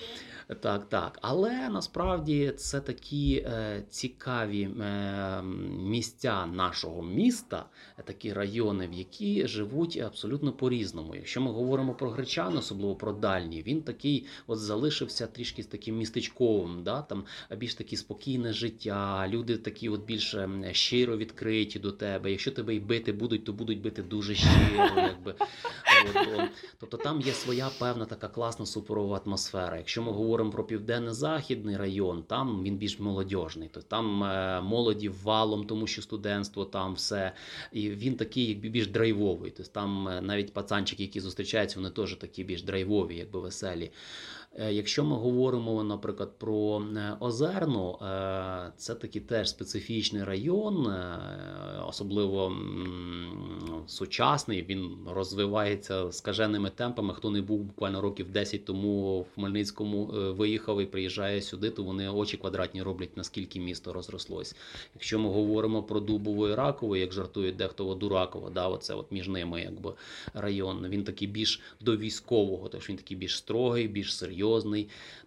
Так, 0.55 0.89
так. 0.89 1.19
Але 1.21 1.69
насправді 1.69 2.53
це 2.57 2.81
такі 2.81 3.35
е, 3.35 3.83
цікаві 3.89 4.61
е, 4.61 5.41
місця 5.83 6.45
нашого 6.45 7.03
міста, 7.03 7.65
е, 7.97 8.03
такі 8.03 8.33
райони, 8.33 8.87
в 8.87 8.93
які 8.93 9.47
живуть 9.47 9.97
абсолютно 9.97 10.51
по-різному. 10.53 11.15
Якщо 11.15 11.41
ми 11.41 11.51
говоримо 11.51 11.93
про 11.93 12.09
гречан, 12.09 12.57
особливо 12.57 12.95
про 12.95 13.13
дальні, 13.13 13.63
він 13.67 13.81
такий 13.81 14.25
от 14.47 14.59
залишився 14.59 15.27
трішки 15.27 15.63
таким 15.63 15.97
містечковим, 15.97 16.83
да? 16.83 17.01
там 17.01 17.23
більш 17.57 17.73
такі 17.73 17.97
спокійне 17.97 18.53
життя, 18.53 19.27
люди 19.27 19.57
такі 19.57 19.89
от 19.89 20.05
більш 20.05 20.33
ем, 20.33 20.65
щиро 20.71 21.17
відкриті 21.17 21.79
до 21.79 21.91
тебе. 21.91 22.31
Якщо 22.31 22.51
тебе 22.51 22.75
і 22.75 22.79
бити 22.79 23.11
будуть, 23.11 23.45
то 23.45 23.53
будуть 23.53 23.81
бити 23.81 24.03
дуже 24.03 24.35
щиро, 24.35 24.89
якби. 24.95 25.35
Тобто 26.79 26.97
там 26.97 27.21
є 27.21 27.33
своя 27.33 27.69
певна 27.79 28.05
така 28.05 28.27
класна 28.27 28.65
суперова 28.65 29.21
атмосфера. 29.25 29.77
Якщо 29.77 30.01
ми 30.01 30.11
говоримо 30.11 30.38
про 30.47 30.63
південно-західний 30.63 31.77
район, 31.77 32.23
там 32.23 32.63
він 32.63 32.77
більш 32.77 32.99
молодіжний. 32.99 33.69
Тобто 33.73 33.89
там 33.89 34.23
е, 34.23 34.61
молоді 34.61 35.09
валом, 35.09 35.65
тому 35.65 35.87
що 35.87 36.01
студентство 36.01 36.65
там 36.65 36.93
все. 36.93 37.31
І 37.71 37.89
він 37.89 38.15
такий, 38.15 38.45
якби 38.45 38.69
більш 38.69 38.87
драйвовий. 38.87 39.51
Тобто 39.57 39.71
там 39.71 40.07
е, 40.07 40.21
навіть 40.21 40.53
пацанчики, 40.53 41.03
які 41.03 41.19
зустрічаються, 41.19 41.79
вони 41.79 41.89
теж 41.89 42.15
такі 42.15 42.43
більш 42.43 42.63
драйвові, 42.63 43.15
якби 43.15 43.39
веселі. 43.39 43.91
Е, 44.57 44.73
Якщо 44.73 45.03
ми 45.03 45.15
говоримо, 45.15 45.83
наприклад, 45.83 46.29
про 46.37 46.81
е, 46.97 47.17
Озерну, 47.19 47.97
е, 48.01 48.71
це 48.77 48.95
такий 48.95 49.21
теж 49.21 49.49
специфічний 49.49 50.23
район, 50.23 50.93
особливо 51.87 52.57
сучасний. 53.87 54.63
Він 54.63 54.97
розвивається 55.07 56.11
скаженими 56.11 56.69
темпами. 56.69 57.13
Хто 57.13 57.29
не 57.29 57.41
був 57.41 57.59
буквально 57.59 58.01
років 58.01 58.31
10 58.31 58.65
тому 58.65 59.21
в 59.21 59.33
Хмельницькому 59.35 60.05
виїхав 60.37 60.81
і 60.81 60.85
приїжджає 60.85 61.41
сюди, 61.41 61.69
то 61.69 61.83
вони 61.83 62.09
очі 62.09 62.37
квадратні 62.37 62.81
роблять, 62.81 63.17
наскільки 63.17 63.59
місто 63.59 63.93
розрослось. 63.93 64.55
Якщо 64.93 65.19
ми 65.19 65.29
говоримо 65.29 65.83
про 65.83 65.99
Дубову 65.99 66.47
і 66.47 66.55
Ракову, 66.55 66.95
як 66.95 67.13
жартують 67.13 67.55
дехто 67.55 67.95
Дуракова, 67.95 68.49
да, 68.49 68.67
оце 68.67 68.93
от 68.93 69.11
між 69.11 69.27
ними 69.27 69.61
якби 69.61 69.93
район. 70.33 70.87
Він 70.87 71.03
такий 71.03 71.27
більш 71.27 71.61
до 71.81 71.97
військового, 71.97 72.69
тож 72.69 72.89
він 72.89 72.97
такий 72.97 73.17
більш 73.17 73.37
строгий, 73.37 73.87
більш 73.87 74.17
серйозний. 74.17 74.38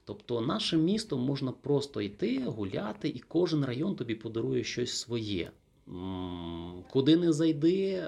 Тобто, 0.04 0.40
наше 0.40 0.76
місто 0.76 1.18
можна 1.18 1.52
просто 1.52 2.00
йти, 2.00 2.44
гуляти, 2.46 3.08
і 3.08 3.18
кожен 3.28 3.64
район 3.64 3.96
тобі 3.96 4.14
подарує 4.14 4.64
щось 4.64 4.92
своє. 4.92 5.50
Куди 6.90 7.16
не 7.16 7.32
зайди, 7.32 8.04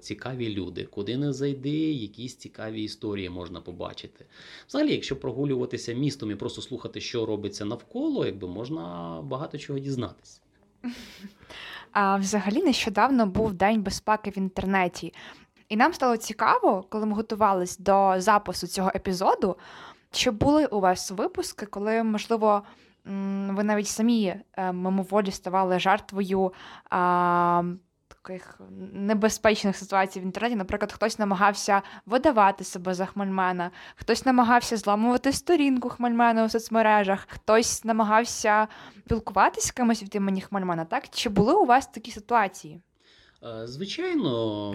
цікаві 0.00 0.54
люди, 0.54 0.84
куди 0.84 1.16
не 1.16 1.32
зайди, 1.32 1.92
якісь 1.92 2.36
цікаві 2.36 2.82
історії 2.82 3.30
можна 3.30 3.60
побачити. 3.60 4.24
Взагалі, 4.68 4.92
якщо 4.92 5.16
прогулюватися 5.16 5.92
містом 5.92 6.30
і 6.30 6.34
просто 6.34 6.62
слухати, 6.62 7.00
що 7.00 7.26
робиться 7.26 7.64
навколо, 7.64 8.26
якби 8.26 8.48
можна 8.48 8.82
багато 9.24 9.58
чого 9.58 9.78
дізнатися. 9.78 10.40
А 11.92 12.16
взагалі 12.16 12.62
нещодавно 12.62 13.26
був 13.26 13.52
День 13.52 13.82
безпеки 13.82 14.30
в 14.30 14.38
інтернеті. 14.38 15.14
І 15.68 15.76
нам 15.76 15.92
стало 15.92 16.16
цікаво, 16.16 16.84
коли 16.88 17.06
ми 17.06 17.14
готувались 17.14 17.78
до 17.78 18.14
запису 18.16 18.66
цього 18.66 18.92
епізоду, 18.94 19.56
чи 20.10 20.30
були 20.30 20.66
у 20.66 20.80
вас 20.80 21.10
випуски, 21.10 21.66
коли, 21.66 22.02
можливо, 22.02 22.62
ви 23.48 23.64
навіть 23.64 23.88
самі 23.88 24.34
е, 24.56 24.72
мимоволі 24.72 25.30
ставали 25.30 25.78
жертвою 25.78 26.52
а, 26.90 27.62
таких 28.08 28.60
небезпечних 28.92 29.76
ситуацій 29.76 30.20
в 30.20 30.22
інтернеті. 30.22 30.56
Наприклад, 30.56 30.92
хтось 30.92 31.18
намагався 31.18 31.82
видавати 32.06 32.64
себе 32.64 32.94
за 32.94 33.06
хмельмена, 33.06 33.70
хтось 33.96 34.26
намагався 34.26 34.76
зламувати 34.76 35.32
сторінку 35.32 35.88
хмельмена 35.88 36.44
у 36.44 36.48
соцмережах, 36.48 37.28
хтось 37.30 37.84
намагався 37.84 38.68
спілкуватися 38.98 39.68
з 39.68 39.70
кимось 39.70 40.02
від 40.02 40.14
імені 40.14 40.40
хмельмена. 40.40 40.84
Так 40.84 41.08
чи 41.08 41.28
були 41.28 41.54
у 41.54 41.64
вас 41.64 41.86
такі 41.86 42.10
ситуації? 42.10 42.80
Е, 43.44 43.66
Звичайно, 43.66 44.74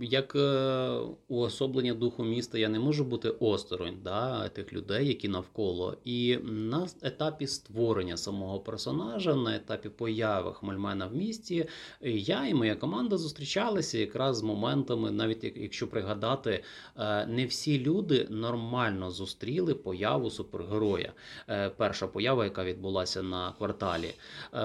як 0.00 0.36
е, 0.36 0.98
уособлення 1.28 1.94
духу 1.94 2.24
міста, 2.24 2.58
я 2.58 2.68
не 2.68 2.78
можу 2.78 3.04
бути 3.04 3.28
осторонь 3.28 3.96
да, 4.04 4.48
тих 4.48 4.72
людей, 4.72 5.08
які 5.08 5.28
навколо. 5.28 5.96
І 6.04 6.38
на 6.44 6.88
етапі 7.02 7.46
створення 7.46 8.16
самого 8.16 8.60
персонажа, 8.60 9.34
на 9.34 9.56
етапі 9.56 9.88
появи 9.88 10.52
Хмельмена 10.52 11.06
в 11.06 11.14
місті, 11.14 11.66
я 12.00 12.46
і 12.46 12.54
моя 12.54 12.76
команда 12.76 13.16
зустрічалися 13.16 13.98
якраз 13.98 14.36
з 14.36 14.42
моментами, 14.42 15.10
навіть 15.10 15.44
якщо 15.56 15.88
пригадати, 15.88 16.64
е, 16.96 17.26
не 17.26 17.46
всі 17.46 17.80
люди 17.80 18.26
нормально 18.30 19.10
зустріли 19.10 19.74
появу 19.74 20.30
супергероя. 20.30 21.12
Перша 21.76 22.06
поява, 22.06 22.44
яка 22.44 22.64
відбулася 22.64 23.22
на 23.22 23.52
кварталі. 23.52 24.14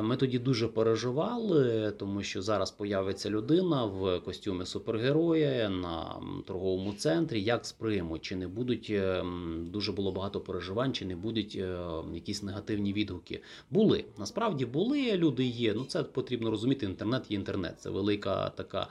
Ми 0.02 0.18
тоді 0.18 0.40
дуже 0.40 0.68
переживали, 0.68 1.92
тому 1.92 2.24
що 2.24 2.42
зараз 2.42 2.72
появиться 2.72 3.29
людина 3.30 3.86
в 3.86 4.20
костюмі 4.20 4.66
супергероя 4.66 5.70
на 5.70 6.22
торговому 6.48 6.94
центрі. 6.94 7.42
Як 7.42 7.66
сприймуть? 7.66 8.22
Чи 8.22 8.36
не 8.36 8.48
будуть 8.48 8.88
е, 8.90 9.24
дуже 9.62 9.92
було 9.92 10.12
багато 10.12 10.40
переживань, 10.40 10.94
чи 10.94 11.06
не 11.06 11.16
будуть 11.16 11.56
е, 11.56 11.78
якісь 12.14 12.44
негативні 12.44 12.94
відгуки? 12.94 13.42
Були 13.72 14.06
насправді 14.18 14.66
були 14.66 15.18
люди. 15.18 15.46
Є. 15.46 15.74
Ну 15.74 15.86
це 15.86 16.04
потрібно 16.04 16.52
розуміти. 16.52 16.86
Інтернет 16.86 17.32
є 17.32 17.38
інтернет. 17.38 17.82
Це 17.82 17.90
велика 17.90 18.50
така, 18.50 18.88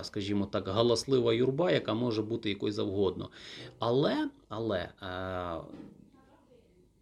е, 0.00 0.04
скажімо 0.04 0.46
так, 0.46 0.68
галаслива 0.68 1.34
юрба, 1.34 1.70
яка 1.70 1.94
може 1.94 2.22
бути 2.22 2.48
якось 2.48 2.74
завгодно. 2.74 3.30
Але, 3.78 4.28
але 4.48 4.88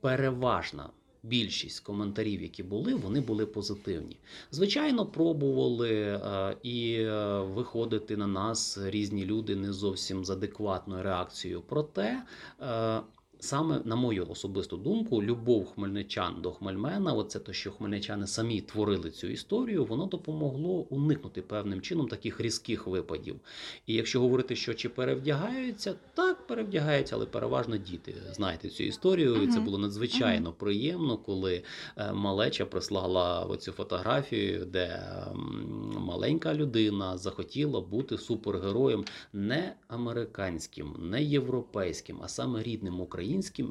переважна 0.00 0.90
більшість 1.24 1.80
коментарів, 1.80 2.42
які 2.42 2.62
були, 2.62 2.94
вони 2.94 3.20
були 3.20 3.46
позитивні. 3.46 4.16
Звичайно, 4.50 5.06
пробували 5.06 5.92
е, 5.92 6.56
і 6.62 6.94
е, 6.94 7.40
виходити 7.40 8.16
на 8.16 8.26
нас 8.26 8.78
різні 8.82 9.24
люди 9.24 9.56
не 9.56 9.72
зовсім 9.72 10.24
з 10.24 10.30
адекватною 10.30 11.02
реакцією. 11.02 11.62
Проте. 11.68 12.22
Саме 13.40 13.80
на 13.84 13.96
мою 13.96 14.26
особисту 14.30 14.76
думку, 14.76 15.22
любов 15.22 15.72
хмельничан 15.74 16.42
до 16.42 16.50
хмельмена, 16.50 17.12
оце 17.12 17.38
те, 17.38 17.52
що 17.52 17.70
хмельничани 17.70 18.26
самі 18.26 18.60
творили 18.60 19.10
цю 19.10 19.26
історію, 19.26 19.84
воно 19.84 20.06
допомогло 20.06 20.86
уникнути 20.90 21.42
певним 21.42 21.80
чином 21.80 22.08
таких 22.08 22.40
різких 22.40 22.86
випадів. 22.86 23.40
І 23.86 23.94
якщо 23.94 24.20
говорити, 24.20 24.56
що 24.56 24.74
чи 24.74 24.88
перевдягаються, 24.88 25.94
так 26.14 26.46
перевдягаються, 26.46 27.16
але 27.16 27.26
переважно 27.26 27.76
діти. 27.76 28.14
Знаєте 28.32 28.68
цю 28.68 28.84
історію, 28.84 29.42
і 29.42 29.46
це 29.46 29.60
було 29.60 29.78
надзвичайно 29.78 30.52
приємно, 30.52 31.18
коли 31.18 31.62
е, 31.96 32.12
малеча 32.12 32.66
прислала 32.66 33.40
оцю 33.40 33.72
фотографію, 33.72 34.64
де 34.64 35.02
маленька 35.98 36.54
людина 36.54 37.18
захотіла 37.18 37.80
бути 37.80 38.18
супергероєм 38.18 39.04
не 39.32 39.74
американським, 39.88 40.94
не 40.98 41.22
європейським, 41.22 42.18
а 42.22 42.28
саме 42.28 42.62
рідним 42.62 43.00
українським, 43.00 43.23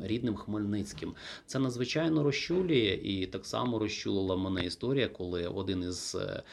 рідним 0.04 0.36
хмельницьким. 0.36 1.14
Це 1.46 1.60
надзвичайно 1.60 2.24
розчулює, 2.24 3.00
і 3.04 3.26
так 3.26 3.46
само 3.46 3.80
розчулила 3.80 4.36
мене 4.36 4.66
історія, 4.66 5.08
коли 5.08 5.48
один 5.48 5.84
із 5.84 6.16
е, 6.16 6.44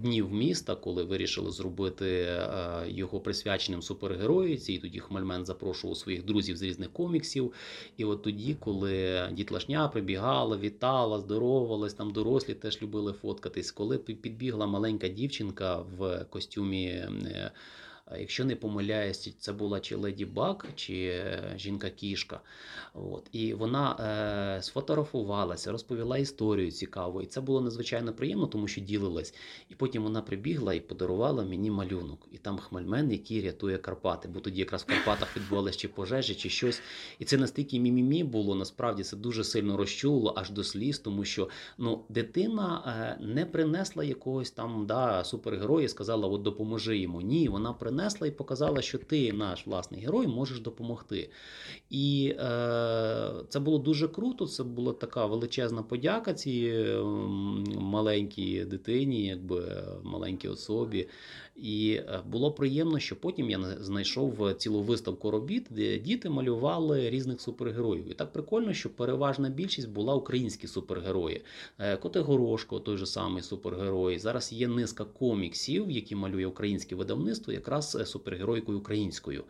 днів 0.00 0.32
міста, 0.32 0.74
коли 0.74 1.04
вирішили 1.04 1.50
зробити 1.50 2.06
е, 2.06 2.84
його 2.88 3.20
присвяченим 3.20 3.82
супергероїці, 3.82 4.72
і 4.72 4.78
тоді 4.78 5.00
Хмельмен 5.00 5.44
запрошував 5.44 5.96
своїх 5.96 6.24
друзів 6.24 6.56
з 6.56 6.62
різних 6.62 6.92
коміксів. 6.92 7.52
І 7.96 8.04
от 8.04 8.22
тоді, 8.22 8.56
коли 8.60 9.28
дітлашня 9.32 9.88
прибігала, 9.88 10.56
вітала, 10.56 11.18
здоровалась, 11.18 11.94
там 11.94 12.12
дорослі 12.12 12.54
теж 12.54 12.82
любили 12.82 13.12
фоткатись. 13.12 13.70
Коли 13.70 13.98
підбігла 13.98 14.66
маленька 14.66 15.08
дівчинка 15.08 15.76
в 15.98 16.24
костюмі. 16.30 17.04
Якщо 18.18 18.44
не 18.44 18.56
помиляюсь, 18.56 19.34
це 19.38 19.52
була 19.52 19.80
чи 19.80 19.96
Леді 19.96 20.24
Баг, 20.24 20.56
чи 20.74 20.94
е, 20.94 21.54
жінка-кішка. 21.56 22.40
От. 22.94 23.28
І 23.32 23.54
вона 23.54 23.96
е, 24.58 24.62
сфотографувалася, 24.62 25.72
розповіла 25.72 26.18
історію 26.18 26.70
цікаву. 26.70 27.22
І 27.22 27.26
це 27.26 27.40
було 27.40 27.60
надзвичайно 27.60 28.12
приємно, 28.12 28.46
тому 28.46 28.68
що 28.68 28.80
ділилась. 28.80 29.34
І 29.68 29.74
потім 29.74 30.02
вона 30.02 30.22
прибігла 30.22 30.74
і 30.74 30.80
подарувала 30.80 31.44
мені 31.44 31.70
малюнок. 31.70 32.28
І 32.32 32.38
там 32.38 32.58
хмельмен, 32.58 33.12
який 33.12 33.42
рятує 33.42 33.78
Карпати. 33.78 34.28
Бо 34.28 34.40
тоді 34.40 34.60
якраз 34.60 34.82
в 34.82 34.86
Карпатах 34.86 35.36
відбувалися 35.36 35.78
чи 35.78 35.88
пожежі, 35.88 36.34
чи 36.34 36.48
щось. 36.48 36.82
І 37.18 37.24
це 37.24 37.36
настільки 37.36 37.80
мімімі 37.80 38.24
було, 38.24 38.54
насправді 38.54 39.02
це 39.02 39.16
дуже 39.16 39.44
сильно 39.44 39.76
розчуло 39.76 40.34
аж 40.36 40.50
до 40.50 40.64
сліз, 40.64 40.98
тому 40.98 41.24
що 41.24 41.48
ну, 41.78 42.04
дитина 42.08 42.82
е, 43.20 43.24
не 43.24 43.46
принесла 43.46 44.04
якогось 44.04 44.50
там 44.50 44.86
да, 44.86 45.24
супергероя 45.24 45.84
і 45.84 45.88
сказала, 45.88 46.28
от 46.28 46.42
допоможи 46.42 46.98
йому. 46.98 47.20
Ні, 47.20 47.48
вона 47.48 47.72
принесла 47.72 47.99
і 48.26 48.30
показала, 48.30 48.82
що 48.82 48.98
ти, 48.98 49.32
наш 49.32 49.66
власний 49.66 50.00
герой, 50.00 50.26
можеш 50.26 50.60
допомогти. 50.60 51.30
І 51.90 52.34
е, 52.38 53.30
це 53.48 53.60
було 53.60 53.78
дуже 53.78 54.08
круто. 54.08 54.46
Це 54.46 54.62
була 54.62 54.92
така 54.92 55.26
величезна 55.26 55.82
подяка 55.82 56.34
цій 56.34 56.72
ем, 56.74 57.64
маленькій 57.78 58.64
дитині, 58.64 59.26
якби 59.26 59.82
маленькій 60.02 60.48
особі. 60.48 61.08
І 61.62 61.92
е, 61.92 62.22
було 62.30 62.52
приємно, 62.52 62.98
що 62.98 63.16
потім 63.16 63.50
я 63.50 63.58
на- 63.58 63.82
знайшов 63.82 64.54
цілу 64.58 64.82
виставку 64.82 65.30
робіт, 65.30 65.66
де 65.70 65.98
діти 65.98 66.28
малювали 66.30 67.10
різних 67.10 67.40
супергероїв. 67.40 68.10
І 68.10 68.14
так 68.14 68.32
прикольно, 68.32 68.72
що 68.72 68.90
переважна 68.90 69.48
більшість 69.48 69.88
була 69.90 70.14
українські 70.14 70.66
супергерої. 70.66 71.42
Е, 71.78 71.96
Котигорошко, 71.96 72.80
той 72.80 72.96
же 72.96 73.06
самий 73.06 73.42
супергерой. 73.42 74.18
Зараз 74.18 74.52
є 74.52 74.68
низка 74.68 75.04
коміксів, 75.04 75.90
які 75.90 76.14
малює 76.14 76.46
українське 76.46 76.94
видавництво, 76.94 77.52
якраз 77.52 77.96
е, 78.00 78.06
супергеройкою 78.06 78.78
українською. 78.78 79.44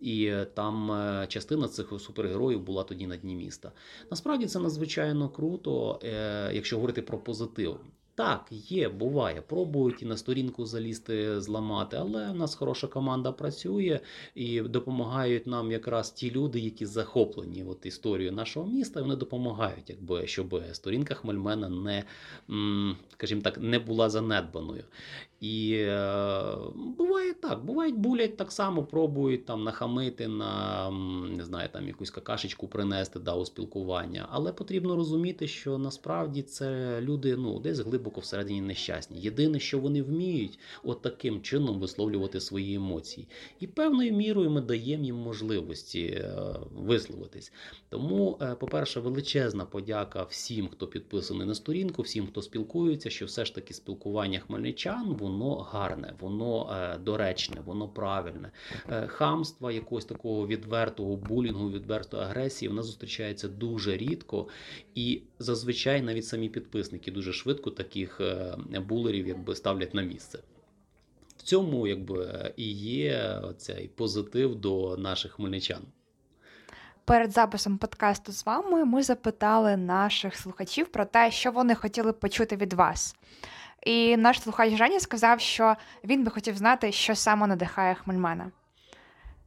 І 0.00 0.24
е, 0.24 0.44
там 0.54 0.90
е, 0.92 1.26
частина 1.28 1.68
цих 1.68 1.92
супергероїв 1.98 2.60
була 2.60 2.82
тоді 2.82 3.06
на 3.06 3.16
дні 3.16 3.34
міста. 3.34 3.72
Насправді 4.10 4.46
це 4.46 4.58
надзвичайно 4.58 5.28
круто, 5.28 6.00
е, 6.04 6.50
якщо 6.54 6.76
говорити 6.76 7.02
про 7.02 7.18
позитив. 7.18 7.76
Так, 8.16 8.46
є, 8.50 8.88
буває. 8.88 9.40
Пробують 9.40 10.02
і 10.02 10.06
на 10.06 10.16
сторінку 10.16 10.66
залізти, 10.66 11.40
зламати, 11.40 11.96
але 11.96 12.32
в 12.32 12.36
нас 12.36 12.54
хороша 12.54 12.86
команда 12.86 13.32
працює 13.32 14.00
і 14.34 14.60
допомагають 14.60 15.46
нам 15.46 15.72
якраз 15.72 16.10
ті 16.10 16.30
люди, 16.30 16.60
які 16.60 16.86
захоплені 16.86 17.64
от 17.64 17.86
історією 17.86 18.32
нашого 18.32 18.66
міста. 18.66 19.00
і 19.00 19.02
Вони 19.02 19.16
допомагають, 19.16 19.90
якби 19.90 20.26
щоб 20.26 20.62
сторінка 20.72 21.14
Хмельмена 21.14 21.68
не, 21.68 22.04
скажімо 23.12 23.40
так, 23.40 23.58
не 23.58 23.78
була 23.78 24.10
занедбаною. 24.10 24.84
І 25.40 25.72
е, 25.72 26.56
буває 26.98 27.34
так, 27.34 27.64
бувають 27.64 27.96
булять 27.96 28.36
так 28.36 28.52
само, 28.52 28.84
пробують 28.84 29.44
там 29.46 29.64
нахамити 29.64 30.28
на 30.28 30.90
не 31.36 31.44
знаю, 31.44 31.68
там 31.72 31.86
якусь 31.88 32.10
какашечку 32.10 32.68
принести 32.68 33.18
да, 33.18 33.34
у 33.34 33.44
спілкування. 33.44 34.28
Але 34.30 34.52
потрібно 34.52 34.96
розуміти, 34.96 35.48
що 35.48 35.78
насправді 35.78 36.42
це 36.42 37.00
люди 37.00 37.36
ну, 37.36 37.60
десь 37.60 37.78
глибоко 37.78 38.05
всередині 38.14 38.60
нещасні. 38.60 39.20
Єдине, 39.20 39.60
що 39.60 39.78
вони 39.78 40.02
вміють, 40.02 40.58
от 40.82 41.02
таким 41.02 41.42
чином 41.42 41.80
висловлювати 41.80 42.40
свої 42.40 42.74
емоції. 42.74 43.28
І 43.60 43.66
певною 43.66 44.12
мірою 44.12 44.50
ми 44.50 44.60
даємо 44.60 45.04
їм 45.04 45.16
можливості 45.16 46.02
е, 46.02 46.34
висловитись. 46.74 47.52
Тому, 47.88 48.38
е, 48.42 48.54
по-перше, 48.54 49.00
величезна 49.00 49.64
подяка 49.64 50.22
всім, 50.22 50.68
хто 50.68 50.86
підписаний 50.86 51.46
на 51.46 51.54
сторінку, 51.54 52.02
всім, 52.02 52.26
хто 52.26 52.42
спілкується, 52.42 53.10
що 53.10 53.26
все 53.26 53.44
ж 53.44 53.54
таки 53.54 53.74
спілкування 53.74 54.38
хмельничан 54.38 55.12
воно 55.12 55.56
гарне, 55.56 56.14
воно 56.20 56.70
е, 56.72 56.98
доречне, 56.98 57.56
воно 57.64 57.88
правильне. 57.88 58.50
Хамства, 59.06 59.72
якогось 59.72 60.04
такого 60.04 60.46
відвертого 60.46 61.16
булінгу, 61.16 61.70
відвертої 61.70 62.22
агресії, 62.22 62.68
вона 62.68 62.82
зустрічається 62.82 63.48
дуже 63.48 63.96
рідко, 63.96 64.48
і 64.94 65.22
зазвичай 65.38 66.02
навіть 66.02 66.26
самі 66.26 66.48
підписники 66.48 67.10
дуже 67.10 67.32
швидко 67.32 67.70
таких 67.96 68.20
е, 68.20 68.80
булерів 68.80 69.28
якби 69.28 69.56
ставлять 69.56 69.94
на 69.94 70.02
місце. 70.02 70.38
В 71.36 71.42
цьому 71.42 71.86
якби 71.86 72.52
і 72.56 72.72
є 72.72 73.42
цей 73.56 73.88
позитив 73.88 74.54
до 74.54 74.96
наших 74.96 75.32
хмельничан. 75.32 75.82
Перед 77.04 77.32
записом 77.32 77.78
подкасту 77.78 78.32
з 78.32 78.46
вами 78.46 78.84
ми 78.84 79.02
запитали 79.02 79.76
наших 79.76 80.36
слухачів 80.36 80.88
про 80.88 81.04
те, 81.04 81.30
що 81.30 81.52
вони 81.52 81.74
хотіли 81.74 82.12
почути 82.12 82.56
від 82.56 82.72
вас. 82.72 83.16
І 83.82 84.16
наш 84.16 84.40
слухач 84.40 84.74
Женя 84.76 85.00
сказав, 85.00 85.40
що 85.40 85.76
він 86.04 86.24
би 86.24 86.30
хотів 86.30 86.56
знати, 86.56 86.92
що 86.92 87.14
саме 87.14 87.46
надихає 87.46 87.94
Хмельмена. 87.94 88.50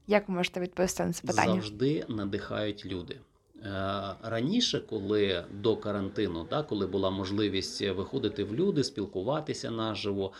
Як 0.07 0.29
ви 0.29 0.35
можете 0.35 0.59
відповісти 0.59 1.05
на 1.05 1.13
це 1.13 1.27
питання? 1.27 1.53
завжди 1.53 2.05
надихають 2.07 2.85
люди. 2.85 3.19
Е, 3.65 4.15
Раніше, 4.23 4.79
коли 4.79 5.43
до 5.51 5.77
карантину, 5.77 6.47
да, 6.49 6.63
коли 6.63 6.87
була 6.87 7.09
можливість 7.09 7.81
виходити 7.81 8.43
в 8.43 8.55
люди, 8.55 8.83
спілкуватися 8.83 9.71
наживо, 9.71 10.31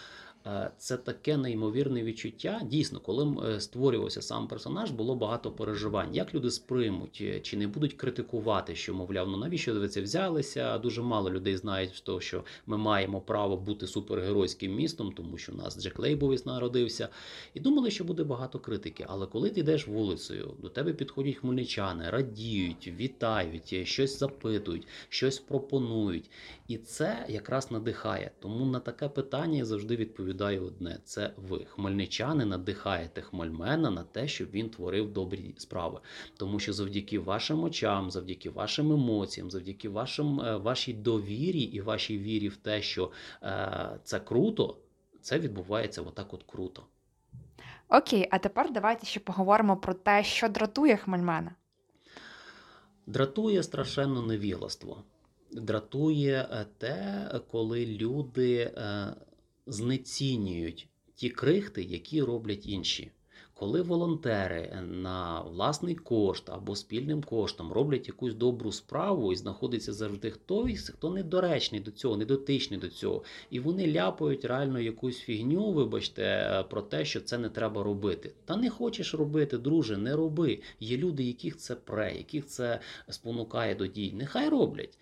це 0.77 0.97
таке 0.97 1.37
неймовірне 1.37 2.03
відчуття. 2.03 2.61
Дійсно, 2.65 2.99
коли 2.99 3.49
е, 3.49 3.59
створювався 3.59 4.21
сам 4.21 4.47
персонаж, 4.47 4.91
було 4.91 5.15
багато 5.15 5.51
переживань. 5.51 6.15
Як 6.15 6.33
люди 6.35 6.51
сприймуть, 6.51 7.19
е, 7.21 7.39
чи 7.39 7.57
не 7.57 7.67
будуть 7.67 7.93
критикувати, 7.93 8.75
що 8.75 8.93
мовляв, 8.93 9.27
ну 9.27 9.37
навіщо 9.37 9.73
ви 9.73 9.87
це 9.87 10.01
взялися? 10.01 10.77
Дуже 10.77 11.01
мало 11.01 11.31
людей 11.31 11.57
знають, 11.57 12.01
то, 12.05 12.21
що 12.21 12.43
ми 12.65 12.77
маємо 12.77 13.21
право 13.21 13.57
бути 13.57 13.87
супергеройським 13.87 14.75
містом, 14.75 15.11
тому 15.11 15.37
що 15.37 15.51
у 15.51 15.55
нас 15.55 15.81
Джек 15.81 15.99
Лейбовіс 15.99 16.45
народився. 16.45 17.09
І 17.53 17.59
думали, 17.59 17.91
що 17.91 18.03
буде 18.03 18.23
багато 18.23 18.59
критики. 18.59 19.05
Але 19.09 19.25
коли 19.25 19.49
ти 19.49 19.59
йдеш 19.59 19.87
вулицею, 19.87 20.53
до 20.61 20.69
тебе 20.69 20.93
підходять 20.93 21.35
хмельничани, 21.35 22.09
радіють, 22.09 22.87
вітають, 22.87 23.87
щось 23.87 24.19
запитують, 24.19 24.87
щось 25.09 25.39
пропонують. 25.39 26.29
І 26.67 26.77
це 26.77 27.25
якраз 27.29 27.71
надихає. 27.71 28.31
Тому 28.39 28.65
на 28.65 28.79
таке 28.79 29.09
питання 29.09 29.57
я 29.57 29.65
завжди 29.65 29.95
відповідаю 29.95 30.28
одне: 30.59 30.99
це 31.03 31.33
ви, 31.37 31.65
хмельничани, 31.65 32.45
надихаєте 32.45 33.21
хмельмена 33.21 33.91
на 33.91 34.03
те, 34.03 34.27
щоб 34.27 34.51
він 34.51 34.69
творив 34.69 35.13
добрі 35.13 35.55
справи. 35.57 35.99
Тому 36.37 36.59
що 36.59 36.73
завдяки 36.73 37.19
вашим 37.19 37.63
очам, 37.63 38.11
завдяки 38.11 38.49
вашим 38.49 38.91
емоціям, 38.91 39.51
завдяки 39.51 39.89
вашим, 39.89 40.41
е, 40.41 40.57
вашій 40.57 40.93
довірі 40.93 41.61
і 41.61 41.81
вашій 41.81 42.19
вірі 42.19 42.47
в 42.47 42.57
те, 42.57 42.81
що 42.81 43.11
е, 43.43 43.99
це 44.03 44.19
круто, 44.19 44.77
це 45.21 45.39
відбувається 45.39 46.01
отак 46.01 46.33
от 46.33 46.43
круто. 46.43 46.83
Окей, 47.89 48.27
а 48.31 48.39
тепер 48.39 48.71
давайте 48.71 49.05
ще 49.05 49.19
поговоримо 49.19 49.77
про 49.77 49.93
те, 49.93 50.23
що 50.23 50.49
дратує 50.49 50.97
Хмельмена. 50.97 51.51
Дратує 53.07 53.63
страшенно 53.63 54.21
невігластво. 54.21 55.03
Дратує 55.51 56.47
е, 56.51 56.65
те, 56.77 57.27
коли 57.51 57.85
люди 57.85 58.57
е, 58.57 59.07
знецінюють 59.69 60.87
ті 61.15 61.29
крихти, 61.29 61.83
які 61.83 62.21
роблять 62.21 62.67
інші. 62.67 63.11
Коли 63.53 63.81
волонтери 63.81 64.81
на 64.81 65.41
власний 65.41 65.95
кошт 65.95 66.49
або 66.49 66.75
спільним 66.75 67.23
коштом 67.23 67.73
роблять 67.73 68.07
якусь 68.07 68.33
добру 68.33 68.71
справу 68.71 69.33
і 69.33 69.35
знаходиться 69.35 69.93
завжди 69.93 70.31
хтось, 70.31 70.89
хто 70.89 71.09
недоречний 71.09 71.81
до 71.81 71.91
цього, 71.91 72.17
недотичний 72.17 72.79
до 72.79 72.89
цього, 72.89 73.23
і 73.49 73.59
вони 73.59 73.93
ляпають 73.93 74.45
реально 74.45 74.79
якусь 74.79 75.19
фігню, 75.19 75.71
вибачте, 75.71 76.23
е, 76.23 76.63
про 76.63 76.81
те, 76.81 77.05
що 77.05 77.21
це 77.21 77.37
не 77.37 77.49
треба 77.49 77.83
робити. 77.83 78.33
Та 78.45 78.55
не 78.55 78.69
хочеш 78.69 79.13
робити, 79.13 79.57
друже, 79.57 79.97
не 79.97 80.15
роби. 80.15 80.59
Є 80.79 80.97
люди, 80.97 81.23
яких 81.23 81.57
це 81.57 81.75
пре, 81.75 82.17
яких 82.17 82.45
це 82.45 82.79
спонукає 83.09 83.75
до 83.75 83.87
дій. 83.87 84.13
Нехай 84.15 84.49
роблять. 84.49 84.97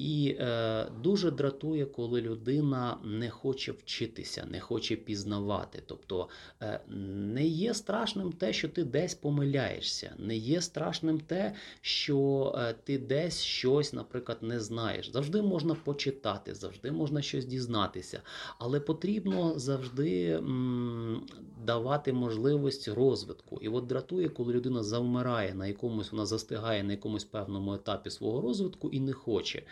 І 0.00 0.36
е, 0.40 0.86
дуже 1.02 1.30
дратує, 1.30 1.86
коли 1.86 2.20
людина 2.20 2.98
не 3.04 3.30
хоче 3.30 3.72
вчитися, 3.72 4.46
не 4.50 4.60
хоче 4.60 4.96
пізнавати. 4.96 5.82
Тобто 5.86 6.28
е, 6.62 6.80
не 7.28 7.46
є 7.46 7.74
страшним 7.74 8.32
те, 8.32 8.52
що 8.52 8.68
ти 8.68 8.84
десь 8.84 9.14
помиляєшся, 9.14 10.14
не 10.18 10.36
є 10.36 10.60
страшним 10.60 11.20
те, 11.20 11.54
що 11.80 12.52
е, 12.58 12.74
ти 12.84 12.98
десь 12.98 13.42
щось, 13.42 13.92
наприклад, 13.92 14.38
не 14.42 14.60
знаєш. 14.60 15.12
Завжди 15.12 15.42
можна 15.42 15.74
почитати, 15.74 16.54
завжди 16.54 16.90
можна 16.90 17.22
щось 17.22 17.44
дізнатися, 17.44 18.22
але 18.58 18.80
потрібно 18.80 19.58
завжди 19.58 20.30
м, 20.30 21.26
давати 21.66 22.12
можливість 22.12 22.88
розвитку. 22.88 23.58
І 23.62 23.68
от 23.68 23.86
дратує, 23.86 24.28
коли 24.28 24.52
людина 24.52 24.82
завмирає 24.82 25.54
на 25.54 25.66
якомусь, 25.66 26.12
вона 26.12 26.26
застигає 26.26 26.82
на 26.82 26.92
якомусь 26.92 27.24
певному 27.24 27.74
етапі 27.74 28.10
свого 28.10 28.40
розвитку 28.40 28.90
і 28.90 29.00
не 29.00 29.12
хоче. 29.12 29.62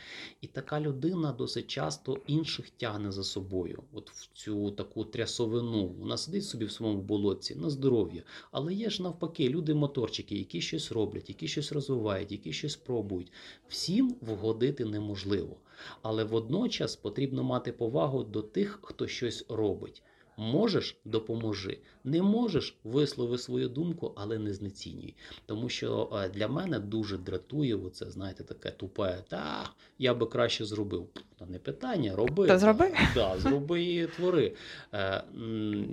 І 0.40 0.46
така 0.46 0.80
людина 0.80 1.32
досить 1.32 1.66
часто 1.66 2.18
інших 2.26 2.70
тягне 2.70 3.12
за 3.12 3.24
собою, 3.24 3.82
от 3.92 4.10
в 4.10 4.28
цю 4.34 4.70
таку 4.70 5.04
трясовину. 5.04 5.86
Вона 5.88 6.16
сидить 6.16 6.44
собі 6.44 6.64
в 6.64 6.72
своєму 6.72 7.02
болотці 7.02 7.54
на 7.54 7.70
здоров'я. 7.70 8.22
Але 8.50 8.74
є 8.74 8.90
ж 8.90 9.02
навпаки, 9.02 9.48
люди-моторчики, 9.48 10.38
які 10.38 10.60
щось 10.60 10.92
роблять, 10.92 11.28
які 11.28 11.48
щось 11.48 11.72
розвивають, 11.72 12.32
які 12.32 12.52
щось 12.52 12.76
пробують. 12.76 13.32
Всім 13.68 14.16
вгодити 14.20 14.84
неможливо. 14.84 15.56
Але 16.02 16.24
водночас 16.24 16.96
потрібно 16.96 17.44
мати 17.44 17.72
повагу 17.72 18.24
до 18.24 18.42
тих, 18.42 18.78
хто 18.82 19.06
щось 19.06 19.44
робить. 19.48 20.02
Можеш 20.36 20.96
допоможи. 21.04 21.78
Не 22.08 22.22
можеш 22.22 22.76
вислови 22.84 23.38
свою 23.38 23.68
думку, 23.68 24.12
але 24.16 24.38
не 24.38 24.54
знецінюй. 24.54 25.14
Тому 25.46 25.68
що 25.68 26.10
е, 26.12 26.28
для 26.28 26.48
мене 26.48 26.78
дуже 26.78 27.18
дратує 27.18 27.74
оце, 27.74 28.10
знаєте, 28.10 28.44
таке 28.44 28.70
тупе. 28.70 29.24
Та 29.28 29.70
я 29.98 30.14
би 30.14 30.26
краще 30.26 30.64
зробив. 30.64 31.08
Та 31.38 31.46
не 31.46 31.58
питання, 31.58 32.16
роби. 32.16 32.46
То 32.46 32.58
зроби. 32.58 32.90
Да, 33.14 33.38
зроби 33.38 33.82
і 33.82 34.06
твори. 34.06 34.52
Е, 34.94 35.22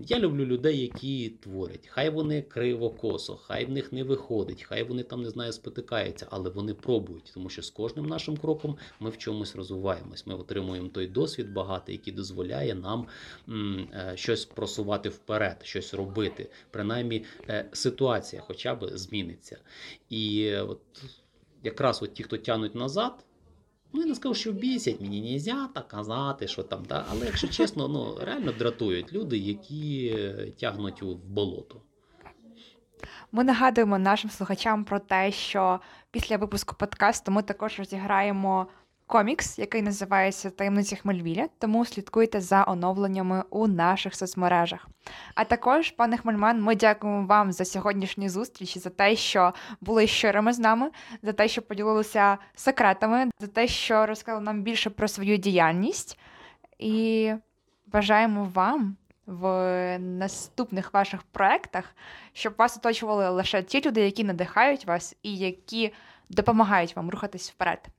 я 0.08 0.20
люблю 0.20 0.46
людей, 0.46 0.82
які 0.82 1.30
творять. 1.30 1.88
Хай 1.88 2.10
вони 2.10 2.42
криво 2.42 2.90
косо, 2.90 3.36
хай 3.36 3.66
в 3.66 3.70
них 3.70 3.94
не 3.94 4.04
виходить, 4.04 4.64
хай 4.64 4.84
вони 4.84 5.04
там 5.04 5.22
не 5.24 5.30
знаю, 5.30 5.54
спотикаються, 5.54 6.28
але 6.30 6.50
вони 6.50 6.74
пробують, 6.74 7.32
тому 7.34 7.50
що 7.50 7.62
з 7.62 7.70
кожним 7.70 8.06
нашим 8.06 8.38
кроком 8.38 8.78
ми 9.00 9.10
в 9.10 9.18
чомусь 9.18 9.56
розвиваємось. 9.56 10.28
Ми 10.28 10.36
отримуємо 10.36 10.88
той 10.88 11.08
досвід 11.08 11.54
багатий, 11.54 11.96
який 11.96 12.14
дозволяє 12.14 12.76
нам 12.76 13.08
е, 13.50 14.12
щось 14.16 14.46
просувати 14.46 15.10
вперед, 15.10 15.58
щось 15.64 15.94
робити. 15.94 16.05
Принаймні, 16.72 17.26
е, 17.50 17.66
ситуація 17.74 18.42
хоча 18.42 18.76
б 18.76 18.98
зміниться. 18.98 19.58
І 20.10 20.46
е, 20.54 20.62
от 20.62 20.82
якраз 21.64 22.04
от 22.04 22.14
ті, 22.14 22.24
хто 22.24 22.38
тянуть 22.38 22.76
назад. 22.76 23.26
Ну, 23.94 24.02
я 24.02 24.08
не 24.08 24.16
скажу, 24.16 24.36
що 24.36 24.52
бісять, 24.52 25.02
мені 25.02 25.22
не 25.22 25.32
можна 25.32 25.68
так 25.68 25.88
казати, 25.88 26.48
що 26.48 26.64
там, 26.64 26.86
да? 26.90 27.06
але 27.10 27.26
якщо 27.26 27.48
чесно, 27.48 27.88
ну 27.88 28.18
реально 28.22 28.52
дратують 28.52 29.14
люди, 29.14 29.38
які 29.38 30.16
е, 30.18 30.52
тягнуть 30.60 31.02
в 31.02 31.16
болото. 31.16 31.82
Ми 33.32 33.44
нагадуємо 33.44 34.00
нашим 34.00 34.30
слухачам 34.30 34.84
про 34.84 35.00
те, 35.00 35.32
що 35.32 35.80
після 36.12 36.38
випуску 36.38 36.76
подкасту 36.76 37.32
ми 37.32 37.44
також 37.44 37.80
розіграємо 37.80 38.68
комікс, 39.08 39.60
який 39.60 39.82
називається 39.82 40.50
Таємниці 40.50 40.96
Хмельвіля, 40.96 41.48
тому 41.60 41.86
слідкуйте 41.86 42.42
за 42.42 42.66
оновленнями 42.68 43.44
у 43.50 43.68
наших 43.68 44.16
соцмережах. 44.16 44.88
А 45.36 45.44
також, 45.44 45.92
пане 45.92 46.18
Хмельман, 46.18 46.62
ми 46.62 46.76
дякуємо 46.76 47.28
вам 47.28 47.52
за 47.52 47.66
сьогоднішню 47.66 48.30
зустріч 48.30 48.78
за 48.78 48.90
те, 48.90 49.16
що 49.16 49.54
були 49.82 50.08
щирими 50.08 50.54
з 50.54 50.60
нами, 50.60 50.92
за 51.24 51.34
те, 51.34 51.48
що 51.48 51.62
поділилися 51.62 52.38
секретами, 52.56 53.30
за 53.40 53.48
те, 53.48 53.68
що 53.68 54.06
розказали 54.06 54.44
нам 54.44 54.62
більше 54.62 54.90
про 54.90 55.08
свою 55.08 55.38
діяльність. 55.38 56.20
І 56.80 57.34
бажаємо 57.86 58.52
вам 58.54 58.98
в 59.26 60.00
наступних 60.00 60.94
ваших 60.94 61.24
проектах, 61.24 61.96
щоб 62.34 62.54
вас 62.58 62.78
оточували 62.78 63.30
лише 63.30 63.64
ті 63.64 63.82
люди, 63.86 64.02
які 64.02 64.24
надихають 64.24 64.86
вас 64.86 65.16
і 65.24 65.38
які 65.38 65.94
допомагають 66.30 66.96
вам 66.96 67.10
рухатись 67.10 67.52
вперед. 67.52 67.90